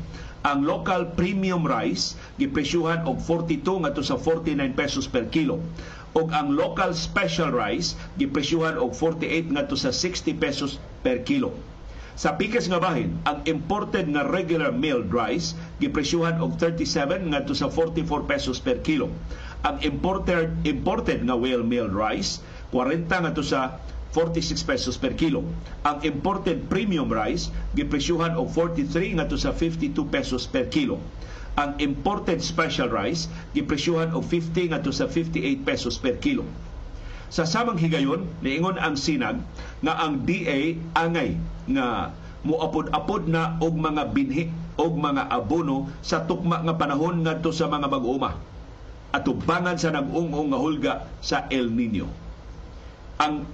[0.46, 5.58] ang local premium rice gipresyuhan og 42 ngadto sa 49 pesos per kilo
[6.16, 11.52] ug ang local special rice gipresyuhan og 48 ngadto sa 60 pesos per kilo.
[12.16, 15.52] Sa pikas nga bahin, ang imported nga regular milled rice
[15.84, 19.12] gipresyuhan og 37 ngadto sa 44 pesos per kilo.
[19.68, 22.40] Ang imported imported nga well milled rice
[22.72, 23.82] 40 ngadto sa
[24.16, 25.44] 46 pesos per kilo.
[25.84, 31.04] Ang imported premium rice gipresyuhan og 43 ngadto sa 52 pesos per kilo.
[31.60, 36.48] Ang imported special rice gipresyuhan og 50 ngadto sa 58 pesos per kilo.
[37.28, 39.44] Sa samang higayon, niingon ang sinag
[39.84, 41.36] nga ang DA angay
[41.68, 42.16] nga
[42.48, 44.48] muapod-apod na og mga binhi
[44.80, 48.56] og mga abono sa tukma nga panahon ngadto sa mga mag-uuma
[49.16, 52.12] at tubangan sa nag-ungong nga hulga sa El Nino.
[53.16, 53.48] Ang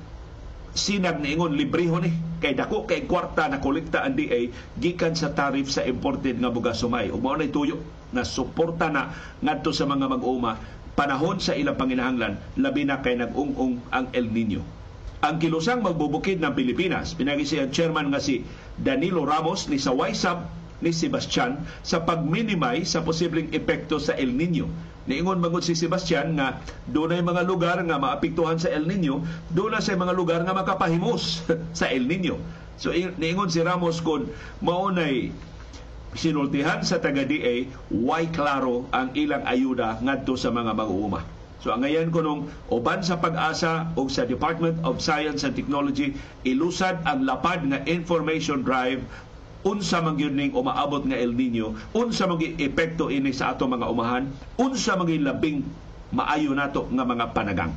[0.74, 2.12] sinag niingon libriho ni.
[2.42, 6.82] Kay dako kay kwarta na kolekta ang DA gikan sa tariff sa imported nga bugas
[6.82, 7.14] sumay.
[7.14, 7.80] Ug mao nay tuyo
[8.12, 10.58] na suporta na ngadto sa mga mag-uma.
[10.92, 14.82] Panahon sa ilang panginahanglan labi na kay nag-ung-ung ang El Nino
[15.22, 18.42] ang kilusang magbubukid ng Pilipinas pinagi siya chairman nga si
[18.74, 20.50] Danilo Ramos ni sa YSAB
[20.82, 24.66] ni Sebastian sa pag-minimize sa posibleng epekto sa El Nino
[25.10, 29.98] Niingon magud si Sebastian nga dunay mga lugar nga maapektuhan sa El Nino, doon sa
[29.98, 31.42] mga lugar nga makapahimos
[31.80, 32.38] sa El Nino.
[32.82, 34.30] So niingon si Ramos kon
[34.62, 35.30] maunay
[36.18, 41.22] sinultihan sa taga DA why klaro ang ilang ayuda ngadto sa mga mag-uuma.
[41.62, 46.18] So ang ngayon ko nung uban sa pag-asa o sa Department of Science and Technology
[46.42, 49.06] ilusad ang lapad nga information drive
[49.62, 53.90] unsa man gyud ning umaabot nga El Nino, unsa man epekto ini sa ato mga
[53.90, 54.26] umahan,
[54.58, 55.62] unsa man labing
[56.12, 57.74] maayo nato nga mga panagang.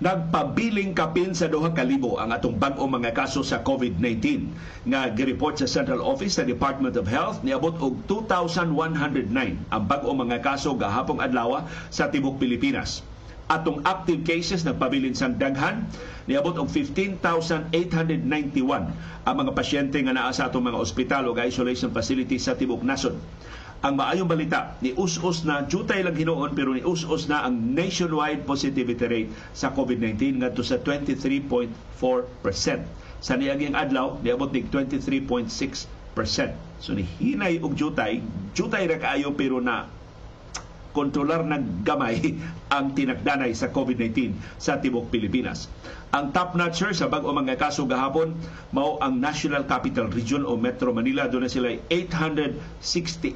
[0.00, 4.48] Nagpabiling kapin sa duha ka libo ang atong bag-o mga kaso sa COVID-19
[4.88, 8.72] nga gireport sa Central Office sa Department of Health niabot og 2,109
[9.68, 13.04] ang bag-o mga kaso gahapong adlaw sa tibok Pilipinas.
[13.52, 15.84] Atong active cases nagpabilin sang daghan
[16.24, 17.76] niabot og 15,891
[19.28, 23.20] ang mga pasyente nga naa sa atong mga ospital o isolation facility sa tibok nasod
[23.80, 28.44] ang maayong balita ni us-us na jutay lang hinuon pero ni us-us na ang nationwide
[28.44, 31.72] positivity rate sa COVID-19 ngadto sa 23.4%.
[33.24, 35.48] Sa niaging adlaw niabot nig 23.6%.
[36.76, 38.20] So ni hinay og jutay,
[38.52, 39.88] jutay ra kaayo pero na
[40.92, 42.36] kontrolar ng gamay
[42.74, 45.72] ang tinagdanay sa COVID-19 sa tibok Pilipinas.
[46.10, 48.34] Ang top notcher sa bag-o mga kaso gahapon
[48.74, 53.30] mao ang National Capital Region o Metro Manila doon na sila 868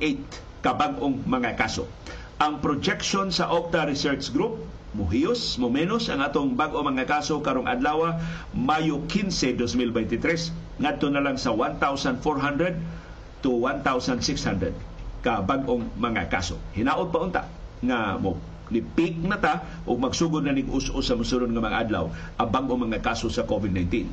[0.58, 1.86] kabag-ong mga kaso.
[2.42, 4.58] Ang projection sa Octa Research Group
[4.90, 8.18] muhiyos, mumenos ang atong bag-o mga kaso karong adlaw
[8.50, 12.18] Mayo 15, 2023 ngadto na lang sa 1,400
[13.38, 14.74] to 1,600
[15.22, 16.58] ka bag-ong mga kaso.
[16.74, 17.42] Hinaot pa unta
[17.86, 18.34] nga mo
[18.70, 22.08] peak na ta o magsugod na ning us-us sa musulod nga mga adlaw
[22.40, 24.08] ang bag-o mga kaso sa COVID-19.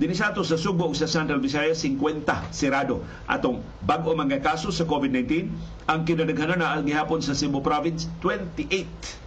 [0.00, 2.24] Dini sa ato sa Subo sa Central Visayas 50
[2.56, 5.52] sirado atong bag-o mga kaso sa COVID-19
[5.84, 9.20] ang kinadaghanan na ang gihapon sa Cebu province 28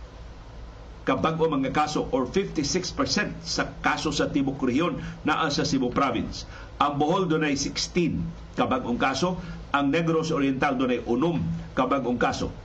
[1.03, 2.95] ka bag-o mga kaso or 56%
[3.43, 6.47] sa kaso sa Tibok Rehiyon naa sa Cebu Province.
[6.79, 9.35] Ang Bohol dunay 16 ka bag-ong kaso,
[9.75, 11.43] ang Negros Oriental dunay unom
[11.75, 12.55] ka bag-ong kaso.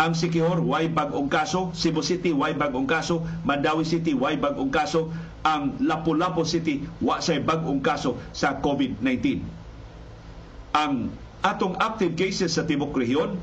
[0.00, 1.76] Ang Sikihor, way bag-ong kaso.
[1.76, 3.20] Cebu City, way bag-ong kaso.
[3.44, 5.12] Mandawi City, way bag-ong kaso.
[5.44, 9.44] Ang Lapu-Lapu City, wa say bag-ong kaso sa COVID-19.
[10.72, 11.12] Ang
[11.44, 13.36] atong active cases sa Tibok Rehiyon,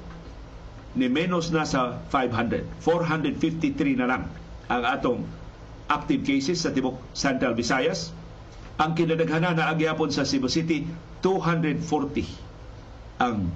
[0.97, 2.65] ni menos na sa 500.
[2.81, 4.23] 453 na lang
[4.65, 5.21] ang atong
[5.93, 8.09] active cases sa Tibok Central Visayas.
[8.81, 10.89] Ang kinadaghanan na agyapon sa Cebu City,
[11.21, 12.49] 240
[13.21, 13.49] ang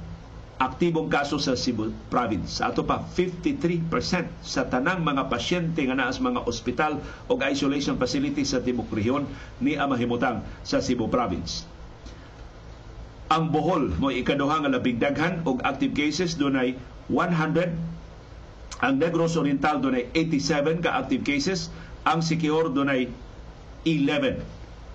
[0.62, 2.62] aktibong kaso sa Cebu Province.
[2.62, 3.90] Ato pa, 53%
[4.46, 9.26] sa tanang mga pasyente nga naa sa mga ospital o isolation facility sa Tibok Rehiyon
[9.58, 11.66] ni amahimutang sa Cebu Province.
[13.34, 16.78] Ang Bohol mo ikaduha nga labing daghan og active cases dunay
[17.10, 18.86] 100.
[18.86, 21.74] Ang Negros Oriental dunay 87 ka active cases.
[22.06, 23.10] Ang Siquijor dunay
[23.90, 24.46] 11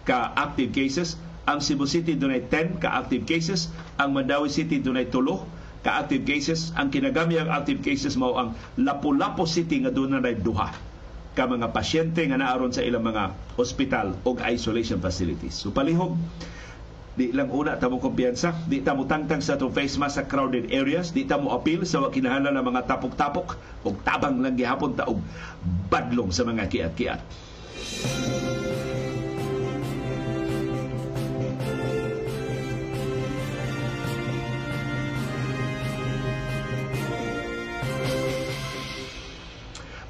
[0.06, 1.18] ka active cases.
[1.48, 3.72] Ang Cebu City dunay 10 ka active cases.
[3.98, 5.55] Ang Mandawi City dunay 3
[5.86, 6.74] ka-active cases.
[6.74, 10.74] Ang kinagami ang active cases mao ang Lapu-Lapu City nga na duha
[11.36, 15.52] ka mga pasyente nga naaron sa ilang mga hospital o isolation facilities.
[15.52, 16.16] So palihog,
[17.12, 20.24] di lang una ta mo kumpiyansa, di ta mo tangtang sa itong face mask sa
[20.24, 24.96] crowded areas, di ta mo appeal sa kinahanglan ng mga tapok-tapok o tabang lang gihapon
[24.96, 25.20] ta og
[25.92, 27.20] badlong sa mga kiat-kiat.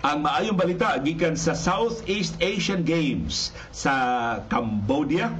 [0.07, 3.95] Ang maayong balita gikan sa Southeast Asian Games sa
[4.47, 5.35] Cambodia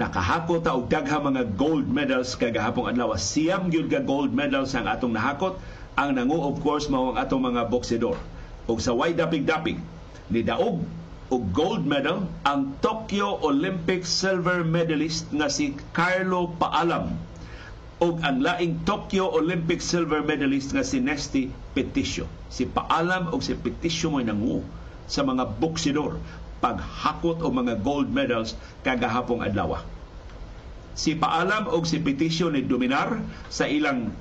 [0.00, 3.12] nakahakot og dagha mga gold medals kagahapong adlaw.
[3.20, 5.60] Siyam gyud ka gold medals ang atong nahakot.
[6.00, 8.16] Ang nangu of course mao ang atong mga boksidor.
[8.64, 9.76] Ug sa way dapig-dapig
[10.32, 10.80] ni daog
[11.28, 17.12] og gold medal ang Tokyo Olympic silver medalist nga si Carlo Paalam
[18.00, 22.24] ug ang laing Tokyo Olympic silver medalist nga si Nesty Peticio.
[22.48, 24.64] Si Paalam ug si Peticio mo nangu
[25.04, 26.16] sa mga boksidor
[26.64, 28.56] paghakot o mga gold medals
[28.88, 29.84] kagahapong adlaw.
[30.96, 33.20] Si Paalam ug si Peticio ni dominar
[33.52, 34.16] sa ilang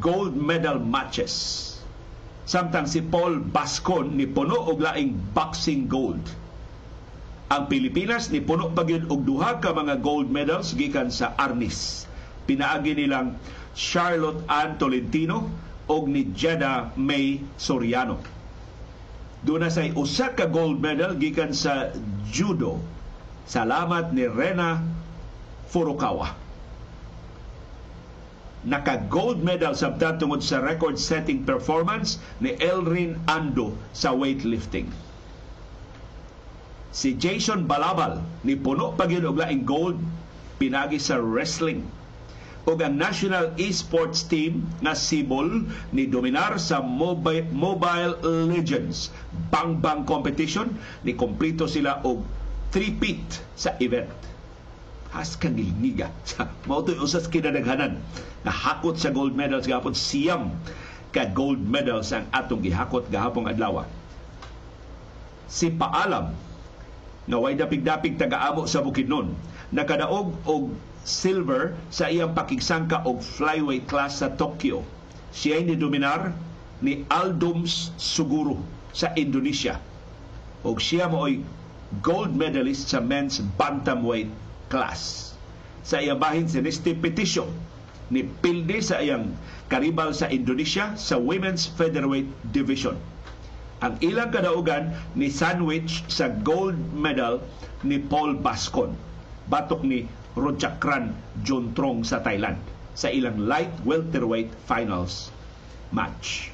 [0.00, 1.60] gold medal matches.
[2.48, 6.24] Samtang si Paul Bascon ni puno og laing boxing gold.
[7.52, 12.08] Ang Pilipinas ni puno pagyud og duha ka mga gold medals gikan sa arnis
[12.46, 13.36] pinaagi nilang
[13.74, 15.50] Charlotte Ann Tolentino
[15.90, 18.20] o ni Jeddah May Soriano.
[19.44, 21.92] Doon na say usa gold medal gikan sa
[22.32, 22.80] judo.
[23.44, 24.80] Salamat ni Rena
[25.68, 26.32] Furukawa.
[28.64, 34.88] Naka-gold medal sabtan tungod sa record-setting performance ni Elrin Ando sa weightlifting.
[36.96, 40.00] Si Jason Balabal ni puno pa og laing gold
[40.56, 41.84] pinagi sa wrestling
[42.64, 48.16] ug ang National Esports Team na Sibol ni dominar sa Mobile, Mobile
[48.48, 49.12] Legends
[49.52, 50.72] Bang Bang Competition
[51.04, 52.24] ni kompleto sila og
[52.72, 52.98] 3
[53.54, 54.10] sa event.
[55.14, 56.10] Has kang nilniga.
[56.68, 58.02] Mao to'y usas kinadaghanan
[58.42, 60.50] na hakot sa gold medals gahapon siyam
[61.14, 63.86] ka gold medals ang atong gihakot gahapong adlaw.
[65.46, 66.34] Si Paalam
[67.30, 69.32] na way dapig-dapig taga-amo sa Bukidnon
[69.74, 70.70] nakadaog og
[71.02, 74.86] silver sa iyang pakigsangka og flyweight class sa Tokyo.
[75.34, 76.30] Siya ni dominar
[76.78, 78.62] ni Aldums Suguro
[78.94, 79.82] sa Indonesia.
[80.62, 81.42] Og siya mo ay
[82.06, 84.30] gold medalist sa men's bantamweight
[84.70, 85.34] class.
[85.82, 87.50] Sa iyang bahin si Nesty Peticio
[88.14, 89.34] ni pilde sa iyang
[89.66, 92.94] karibal sa Indonesia sa women's featherweight division.
[93.82, 97.42] Ang ilang kadaugan ni sandwich sa gold medal
[97.82, 98.94] ni Paul Bascon.
[99.44, 101.14] Batok ni Rochakran
[101.44, 102.58] Jontrong sa Thailand
[102.94, 105.30] sa ilang light welterweight finals
[105.90, 106.50] match.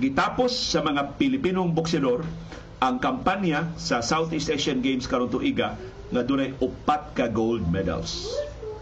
[0.00, 2.24] Gitapos sa mga Pilipinong boksidor
[2.80, 5.76] ang kampanya sa Southeast Asian Games karon tuiga
[6.10, 8.32] nga dunay upat ka gold medals.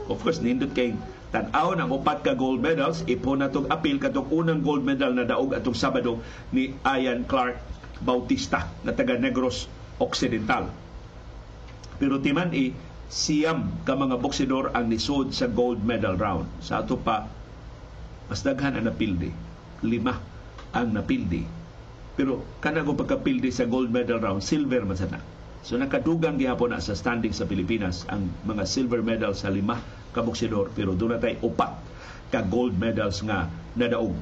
[0.07, 0.95] Of course, nindot kay
[1.35, 5.29] tan-aw ng upat ka gold medals, ipo na tong apil katong unang gold medal na
[5.29, 7.61] daog atong Sabado ni Ian Clark
[8.01, 9.67] Bautista na taga Negros
[9.99, 10.71] Occidental
[11.99, 12.73] pero timan i
[13.11, 16.47] siyam ka mga boksidor ang nisod sa gold medal round.
[16.63, 17.27] Sa ato pa,
[18.29, 19.33] mas daghan ang napildi.
[19.83, 20.15] Lima
[20.75, 21.43] ang napildi.
[22.19, 25.19] Pero kanang pagkapildi sa gold medal round, silver man sana.
[25.63, 29.83] So nakadugang gihapon na sa standing sa Pilipinas ang mga silver medal sa lima
[30.15, 31.73] ka boksidor pero doon na upat
[32.31, 34.15] ka gold medals nga nadaog.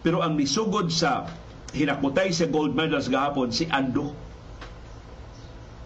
[0.00, 1.28] Pero ang nisugod sa
[1.76, 4.12] hinakutay sa gold medals gahapon si Ando.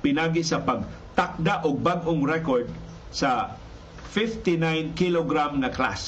[0.05, 2.69] Pinagi sa pagtakda og bag-ong record
[3.09, 3.57] sa
[4.13, 6.05] 59 kilogram na class.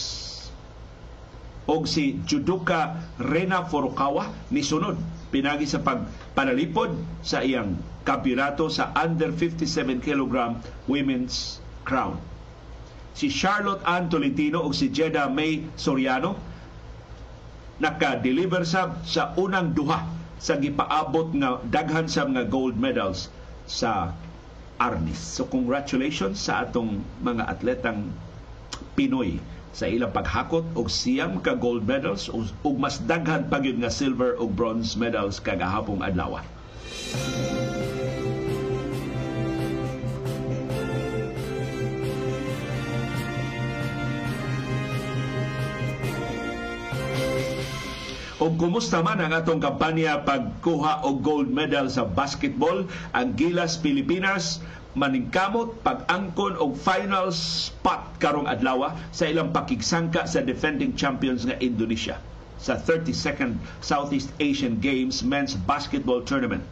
[1.65, 5.01] Og si judoka Rena Furukawa ni sunod
[5.33, 6.95] pinagi sa pagpanalipod
[7.25, 12.21] sa iyang kampiyonato sa under 57 kilogram women's crown.
[13.17, 16.37] Si Charlotte Ann Tolentino o si Jeddah May Soriano
[17.83, 20.05] naka-deliver sa sa unang duha
[20.37, 23.33] sa gipaabot nga daghan sa mga gold medals
[23.67, 24.15] sa
[24.79, 25.19] Arnis.
[25.19, 28.13] So congratulations sa atong mga atletang
[28.97, 29.41] Pinoy
[29.77, 34.49] sa ilang paghakot og siyam ka gold medals ug mas daghan pa nga silver ug
[34.57, 36.41] bronze medals kagahapong adlaw.
[48.37, 52.85] O kumusta man ang atong kampanya pagkuha og gold medal sa basketball,
[53.17, 54.61] ang Gilas Pilipinas
[54.93, 62.21] maningkamot pag-angkon og final spot karong adlaw sa ilang pakigsangka sa defending champions nga Indonesia
[62.61, 66.65] sa 32nd Southeast Asian Games Men's Basketball Tournament.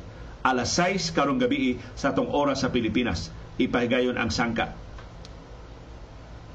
[0.45, 3.33] Alas 6 karong gabi sa tong oras sa Pilipinas.
[3.57, 4.77] Ipahigayon ang sangka.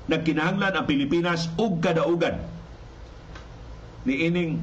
[0.05, 2.37] Nagkinahanglan ang Pilipinas ug kadaugan
[4.05, 4.61] ni ining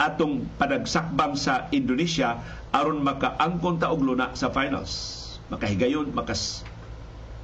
[0.00, 2.40] atong panagsakbang sa Indonesia
[2.72, 5.20] aron makaangkon ta og luna sa finals.
[5.52, 6.64] Makahigayon makas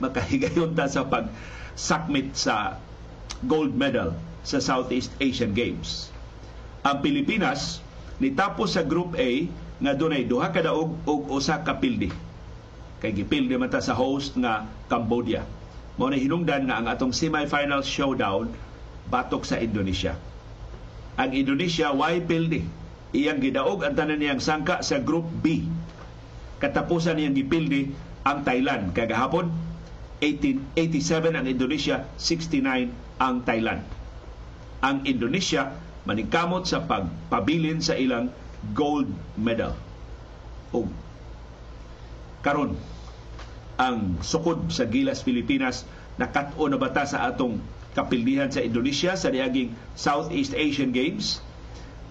[0.00, 1.28] makahigayon ta sa pag
[1.76, 2.80] sakmit sa
[3.44, 6.09] gold medal sa Southeast Asian Games.
[6.80, 7.84] Ang Pilipinas
[8.24, 9.44] nitapos sa Group A
[9.76, 12.09] nga dunay duha ka daog og usa ka pildi.
[13.04, 15.44] Kay gipildi man ta sa host nga Cambodia.
[16.00, 18.48] Mao na hinungdan nga ang atong semifinal showdown
[19.12, 20.16] batok sa Indonesia
[21.16, 22.64] ang Indonesia way pildi.
[23.16, 25.64] Iyang gidaog ang tanan niyang sangka sa Group B.
[26.60, 27.92] Katapusan niyang gipildi
[28.24, 29.48] ang Thailand kagahapon
[30.20, 33.84] 1887 ang Indonesia, 69 ang Thailand.
[34.80, 35.76] Ang Indonesia
[36.08, 38.32] maningkamot sa pagpabilin sa ilang
[38.72, 39.76] gold medal.
[40.72, 40.88] O
[42.46, 42.78] karon
[43.74, 45.82] ang sukod sa Gilas Pilipinas
[46.14, 47.58] nakat-o na bata sa atong
[47.97, 51.40] kapildihan sa Indonesia sa niaging Southeast Asian Games.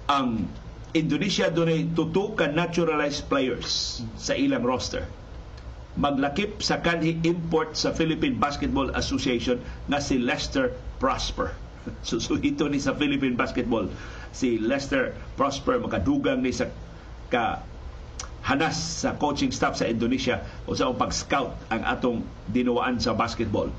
[0.10, 0.50] Ang
[0.98, 5.06] Indonesia dunay tuto ka naturalized players sa ilang roster.
[5.96, 11.54] Maglakip sa kanhi import sa Philippine Basketball Association nga si Lester Prosper.
[12.10, 13.88] Susuhito ni sa Philippine Basketball
[14.36, 16.68] si Lester Prosper makadugang ni sa
[17.32, 17.64] ka
[18.46, 22.22] hanas sa coaching staff sa Indonesia o sa pag-scout ang atong
[22.52, 23.74] dinuwaan sa basketball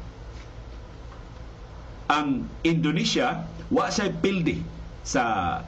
[2.06, 4.62] ang Indonesia wa say pildi
[5.02, 5.58] sa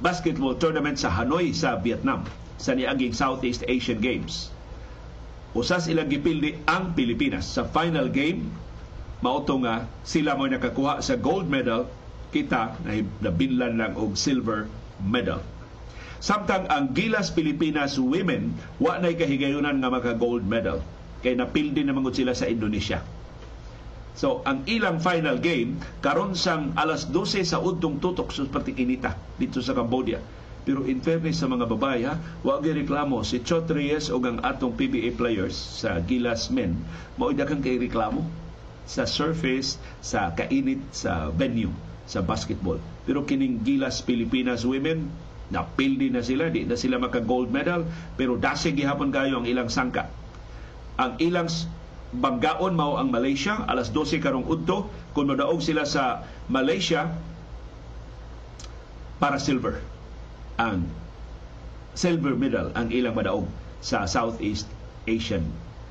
[0.00, 2.24] basketball tournament sa Hanoi sa Vietnam
[2.56, 4.48] sa niaging Southeast Asian Games.
[5.52, 8.48] Usas ilang gipildi ang Pilipinas sa final game
[9.20, 11.86] mauto nga sila mo nakakuha sa gold medal
[12.32, 14.66] kita na nabinlan lang og silver
[14.98, 15.44] medal.
[16.22, 20.80] Samtang ang Gilas Pilipinas women wa nay kahigayunan nga maka gold medal
[21.20, 23.04] kay napildi na mangud sila sa Indonesia
[24.12, 29.64] So, ang ilang final game, karon sang alas 12 sa udtong tutok sa Patikinita dito
[29.64, 30.20] sa Cambodia.
[30.62, 32.14] Pero in fairness sa mga babae, ha,
[32.46, 36.78] wag reklamo si Chot Reyes o ang atong PBA players sa Gilas Men,
[37.18, 38.22] mauda kang kay reklamo
[38.86, 41.74] sa surface, sa kainit, sa venue,
[42.06, 42.78] sa basketball.
[43.02, 45.10] Pero kining Gilas Pilipinas women,
[45.50, 47.82] napildi na sila, di na sila maka gold medal,
[48.14, 50.06] pero dasig gihapon kayo ang ilang sangka.
[50.94, 51.50] Ang ilang
[52.12, 53.64] banggaon mao ang Malaysia.
[53.64, 57.08] Alas 12 karong udto kung modaog sila sa Malaysia
[59.16, 59.80] para silver.
[60.60, 60.84] Ang
[61.96, 63.48] silver medal ang ilang madaog
[63.80, 64.68] sa Southeast
[65.08, 65.44] Asian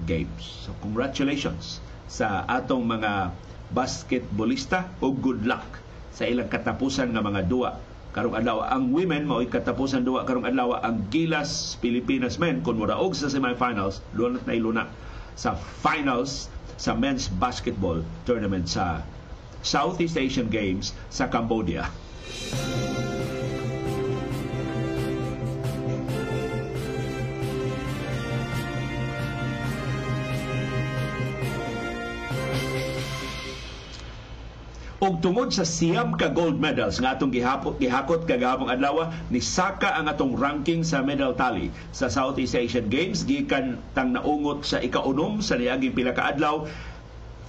[0.05, 0.65] Games.
[0.65, 3.33] So congratulations sa atong mga
[3.71, 5.79] basketballista o good luck
[6.11, 7.81] sa ilang katapusan nga mga duwa.
[8.11, 10.27] Karong adlaw ang women mao katapusan duwa.
[10.27, 14.85] Karong adlaw ang Gilas Pilipinas men kun modaog sa semifinals lunat na iluna
[15.35, 19.05] sa finals sa men's basketball tournament sa
[19.61, 21.85] Southeast Asian Games sa Cambodia.
[35.01, 39.97] Og tungod sa siyam ka gold medals nga atong gihapot gihakot kagahapon adlaw ni saka
[39.97, 45.41] ang atong ranking sa medal tally sa Southeast Asian Games gikan tang naungot sa ikaunom
[45.41, 46.69] sa niaging pila ka adlaw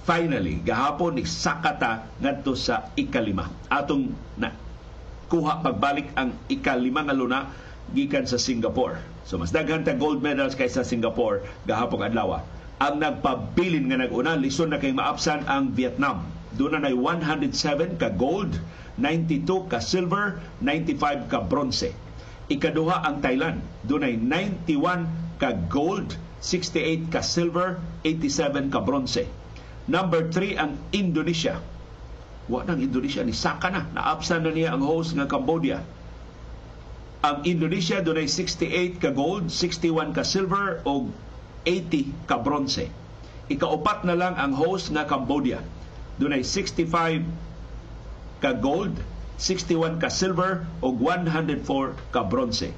[0.01, 4.49] finally gahapon ni sakata ngadto sa ikalima atong na
[5.29, 7.53] kuha pagbalik ang ikalima nga luna
[7.93, 8.97] gikan sa Singapore.
[9.29, 12.41] So mas daghan ta gold medals kaysa Singapore gahapon adlaw.
[12.81, 16.32] Ang nagpabilin nga nag-una lison na kay maapsan ang Vietnam.
[16.53, 18.53] Doon na 107 ka gold,
[19.01, 21.89] 92 ka silver, 95 ka bronze.
[22.45, 23.65] Ikaduha ang Thailand.
[23.81, 29.25] Doon ay 91 ka gold, 68 ka silver, 87 ka bronze.
[29.89, 31.57] Number 3 ang Indonesia.
[32.45, 35.81] Wa nang Indonesia ni saka na naapsan na niya ang host nga Cambodia.
[37.23, 41.07] Ang Indonesia dunay 68 ka gold, 61 ka silver o
[41.63, 42.91] 80 ka bronze.
[43.47, 45.63] Ikaupat na lang ang host nga Cambodia.
[46.21, 47.25] Dunay 65
[48.43, 48.93] ka gold,
[49.41, 52.69] 61 ka silver o 104 ka bronze.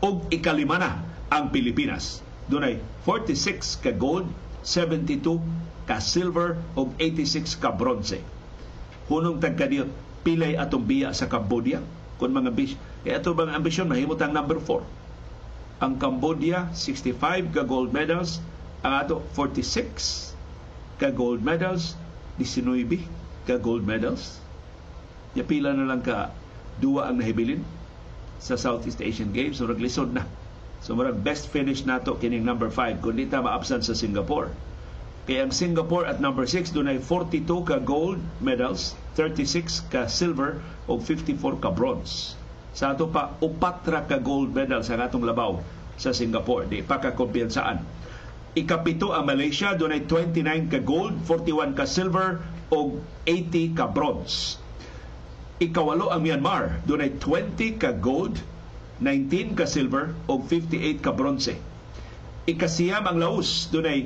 [0.00, 2.24] Ug ikalima na ang Pilipinas.
[2.48, 4.26] Dunay 46 ka gold,
[4.64, 5.42] 72
[5.84, 8.18] ka silver o 86 ka bronze.
[9.10, 9.90] Hunong tagkadiyot,
[10.22, 11.82] pilay atong biya sa Cambodia
[12.16, 12.78] kung mga bis.
[13.02, 15.82] Kaya ito bang ambisyon, mahimot ang number 4.
[15.82, 18.38] Ang Cambodia, 65 ka gold medals.
[18.86, 20.38] Ang ato, 46
[21.02, 21.98] ka gold medals.
[22.40, 24.40] 19 ka gold medals.
[25.36, 26.32] Ya pila na lang ka
[26.80, 27.64] duwa ang nahibilin
[28.42, 29.60] sa Southeast Asian Games.
[29.60, 30.24] So, naglisod na.
[30.82, 34.50] So, marag best finish nato kining number 5 kung di ta maabsan sa Singapore.
[35.22, 40.58] Kaya ang Singapore at number 6 doon ay 42 ka gold medals, 36 ka silver
[40.90, 42.34] o 54 ka bronze.
[42.74, 45.62] Sa ato pa upat ra ka gold medals ang atong labaw
[45.94, 46.66] sa Singapore.
[46.66, 47.78] Di pa ka kumpiyansaan.
[48.52, 52.36] Ikapito ang Malaysia doon ay 29 ka gold, 41 ka silver
[52.68, 54.60] o 80 ka bronze.
[55.56, 58.44] Ikawalo ang Myanmar doon ay 20 ka gold,
[59.00, 61.56] 19 ka silver o 58 ka bronze.
[62.44, 64.00] Ikasiyam ang Laos doon ay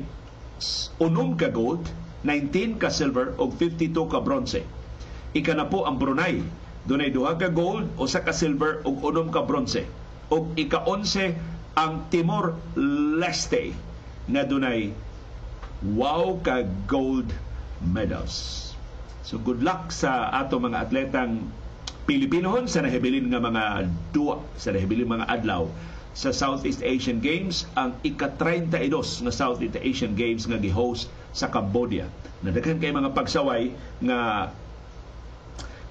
[1.03, 1.83] unom ka gold,
[2.23, 4.63] 19 ka silver o 52 ka bronze.
[5.35, 6.39] Ika na po ang Brunei.
[6.87, 9.83] Dunay duha ka gold, usa ka silver ug unom ka bronze.
[10.31, 11.35] Ug ika-11
[11.75, 12.55] ang Timor
[13.19, 13.75] Leste
[14.27, 14.91] na dunay
[15.95, 17.31] wow ka gold
[17.83, 18.72] medals.
[19.27, 21.51] So good luck sa ato mga atletang
[22.07, 25.66] Pilipinohon sa nahibilin nga mga duwa, sa nahibilin mga adlaw
[26.16, 28.89] sa Southeast Asian Games ang ika-32
[29.27, 32.09] nga Southeast Asian Games nga gi-host sa Cambodia.
[32.41, 33.68] Nadaghan kay mga pagsaway
[34.01, 34.49] nga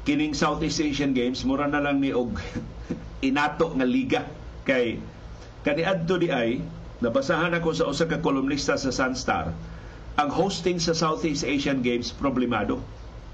[0.07, 2.41] kining Southeast Asian Games mura na lang ni og
[3.27, 4.21] inato nga liga
[4.65, 4.97] kay
[5.61, 6.57] kaniadto di ay
[7.03, 9.51] nabasahan ako sa usa ka kolumnista sa Sunstar
[10.15, 12.79] ang hosting sa Southeast Asian Games problemado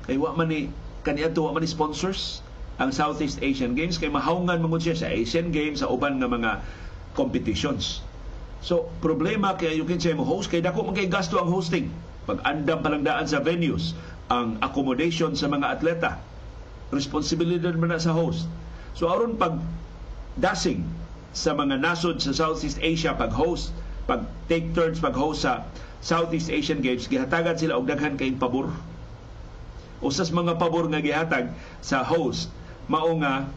[0.09, 0.73] kay wa man ni
[1.05, 2.41] kaniadto wa man ni sponsors
[2.81, 6.51] ang Southeast Asian Games kay mahawngan mangud siya sa Asian Games sa uban nga mga
[7.13, 8.01] competitions.
[8.65, 11.93] So, problema kay you can say mo host kay dako man kay gasto ang hosting.
[12.25, 13.97] Pag andam palangdaan sa venues,
[14.33, 16.21] ang accommodation sa mga atleta,
[16.89, 18.49] responsibilidad man na sa host.
[18.97, 19.61] So aron pag
[20.37, 20.85] dasing
[21.31, 23.71] sa mga nasod sa Southeast Asia pag host,
[24.07, 25.63] pag take turns pag host sa
[26.03, 28.73] Southeast Asian Games, gihatagan sila og daghan kay pabor.
[30.01, 32.49] Usas mga pabor nga gihatag sa host
[32.89, 33.47] mao nga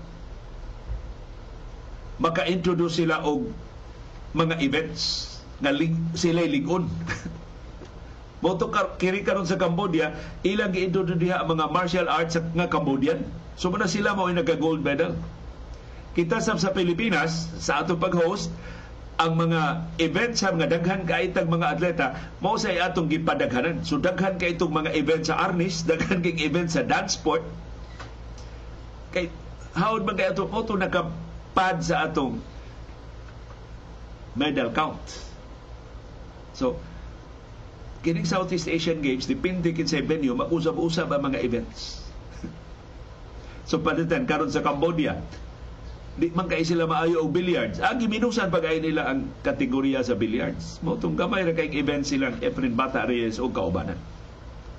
[2.21, 3.51] maka-introduce sila og
[4.37, 6.87] mga events nga lig, sila ligon.
[8.45, 10.13] Moto kar kiri karon sa Cambodia,
[10.45, 13.25] ilang gi-introduce ang mga martial arts nga Cambodian.
[13.57, 15.17] So na sila mao nagka gold medal.
[16.15, 18.51] Kita sa sa Pilipinas sa ato pag-host
[19.19, 22.07] ang mga events sa mga daghan kaitag mga atleta
[22.43, 23.83] mao sa atong gipadaghanan.
[23.83, 27.43] So daghan kay itong mga events sa Arnis, daghan kay events sa dance sport.
[29.11, 29.31] Kay
[29.75, 31.11] hawd man kay ato mo to naka
[31.55, 32.39] pad sa atong
[34.35, 35.03] medal count.
[36.55, 36.79] So,
[38.03, 42.03] kining Southeast Asian Games, depende kin sa venue, mag-usab-usab ang mga events.
[43.71, 45.19] so, palitan, karon sa Cambodia,
[46.15, 47.83] di man kay sila maayo og billiards.
[47.83, 50.79] Ang giminusan pag ay nila ang kategorya sa billiards.
[50.79, 53.99] Mo tong gamay ra kay event silang Efren Bata Reyes o kaubanan.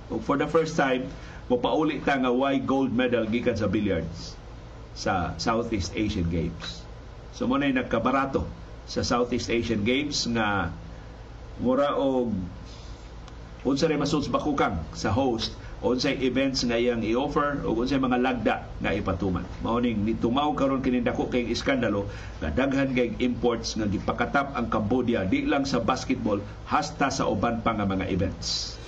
[0.08, 1.12] O for the first time,
[1.52, 4.40] mo pauli ta nga why gold medal gikan sa billiards
[4.96, 6.88] sa Southeast Asian Games.
[7.36, 8.48] So mo na nagkabarato
[8.88, 10.72] sa Southeast Asian Games nga
[11.60, 12.32] mura og
[13.68, 15.52] unsa rin masuds bakukang sa host
[15.84, 19.44] unsay events nga iyang i-offer o unsay mga lagda nga ipatuman.
[19.60, 22.08] Mao ning nitumaw karon kini dako kay iskandalo
[22.40, 27.60] nga daghan kay imports nga gipakatap ang Cambodia di lang sa basketball hasta sa uban
[27.60, 28.80] pa nga mga events.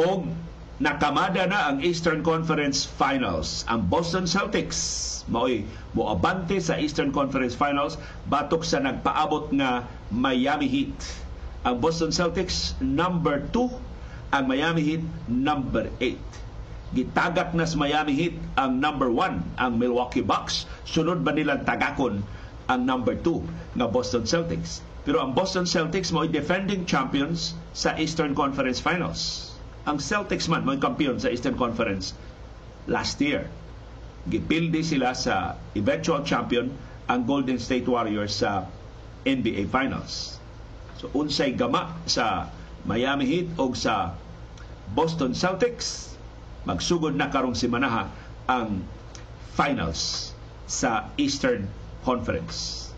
[0.00, 0.29] og
[0.80, 3.68] nakamada na ang Eastern Conference Finals.
[3.68, 8.00] Ang Boston Celtics maoy moabante sa Eastern Conference Finals
[8.32, 10.96] batok sa nagpaabot nga Miami Heat.
[11.68, 16.96] Ang Boston Celtics number 2, ang Miami Heat number 8.
[16.96, 20.64] Gitagak na sa Miami Heat ang number 1, ang Milwaukee Bucks.
[20.88, 22.24] Sunod ba nilang tagakon
[22.72, 24.80] ang number 2 nga Boston Celtics?
[25.04, 29.49] Pero ang Boston Celtics mo defending champions sa Eastern Conference Finals.
[29.88, 32.12] Ang Celtics man mo kampiyon sa Eastern Conference
[32.88, 33.48] last year
[34.28, 36.68] gipildi sila sa eventual champion
[37.08, 38.68] ang Golden State Warriors sa
[39.24, 40.36] NBA Finals.
[41.00, 42.52] So unsay gama sa
[42.84, 44.12] Miami Heat o sa
[44.92, 46.12] Boston Celtics
[46.68, 48.12] magsugod na karong simanaha
[48.44, 48.84] ang
[49.56, 50.32] finals
[50.68, 51.64] sa Eastern
[52.04, 52.89] Conference.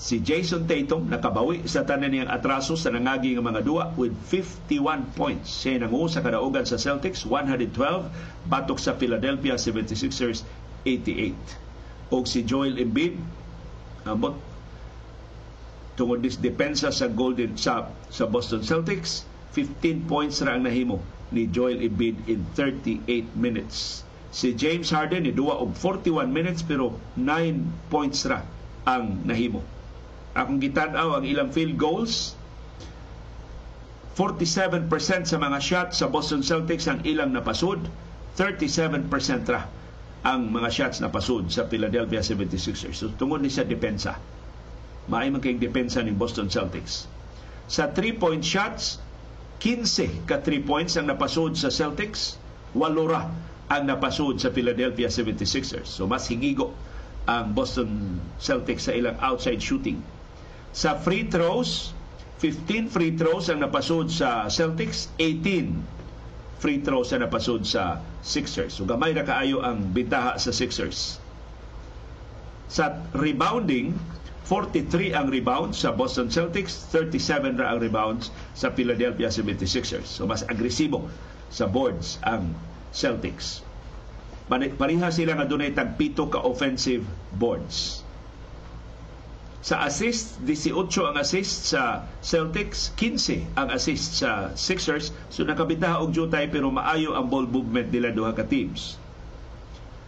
[0.00, 5.12] Si Jason Tatum nakabawi sa tanan niyang atraso sa nangagi nga mga duwa with 51
[5.12, 5.60] points.
[5.60, 8.08] Siya nangu sa kadaugan sa Celtics 112
[8.48, 10.48] batok sa Philadelphia 76ers
[10.88, 12.16] 88.
[12.16, 13.20] O si Joel Embiid
[14.08, 14.40] amot
[16.00, 21.44] tungod dis depensa sa Golden sa sa Boston Celtics 15 points ra ang nahimo ni
[21.44, 24.00] Joel Embiid in 38 minutes.
[24.32, 28.48] Si James Harden ni duwa og 41 minutes pero 9 points ra
[28.88, 29.60] ang nahimo
[30.34, 32.38] akong gitan-aw ang ilang field goals
[34.14, 34.90] 47%
[35.24, 37.80] sa mga shots sa Boston Celtics ang ilang napasud
[38.36, 39.08] 37%
[39.48, 39.64] ra
[40.20, 43.00] ang mga shots na pasud sa Philadelphia 76ers.
[43.00, 44.20] So tungod ni sa depensa.
[45.08, 47.08] Maay man kayong depensa ni Boston Celtics.
[47.72, 49.00] Sa 3-point shots,
[49.64, 52.36] 15 ka 3 points ang napasud sa Celtics,
[52.76, 53.32] walura
[53.72, 55.88] ang napasud sa Philadelphia 76ers.
[55.88, 56.76] So mas higigo
[57.24, 60.04] ang Boston Celtics sa ilang outside shooting
[60.70, 61.90] sa free throws,
[62.40, 66.00] 15 free throws ang napasod sa Celtics, 18
[66.60, 68.76] free throws ang napasod sa Sixers.
[68.76, 71.18] So gamay na kaayo ang bintaha sa Sixers.
[72.70, 73.96] Sa rebounding,
[74.46, 80.06] 43 ang rebounds sa Boston Celtics, 37 ra ang rebounds sa Philadelphia 76ers.
[80.06, 81.06] So mas agresibo
[81.50, 82.54] sa boards ang
[82.90, 83.62] Celtics.
[84.50, 87.06] Pareha sila nga dunay tagpito ka offensive
[87.38, 87.99] boards.
[89.60, 90.72] Sa assist, 18
[91.04, 95.12] ang assist sa Celtics, 15 ang assist sa Sixers.
[95.28, 98.96] So nakabitaha og jutay pero maayo ang ball movement nila duha ka teams.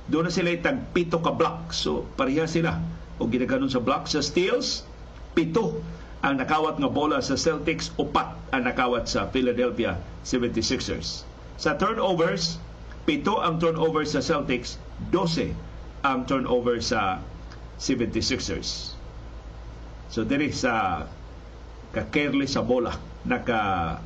[0.08, 1.76] Doon na sila itag pito ka block.
[1.76, 2.80] So pareha sila.
[3.20, 4.88] O ginaganon sa block sa steals,
[5.36, 5.84] pito
[6.24, 11.28] ang nakawat nga bola sa Celtics, upat ang nakawat sa Philadelphia 76ers.
[11.60, 12.56] Sa turnovers,
[13.04, 14.80] pito ang turnovers sa Celtics,
[15.12, 15.52] 12
[16.06, 17.20] ang turnover sa
[17.76, 18.91] 76ers.
[20.12, 21.08] So diri sa
[21.96, 22.92] ka-careless sa bola
[23.24, 23.96] naka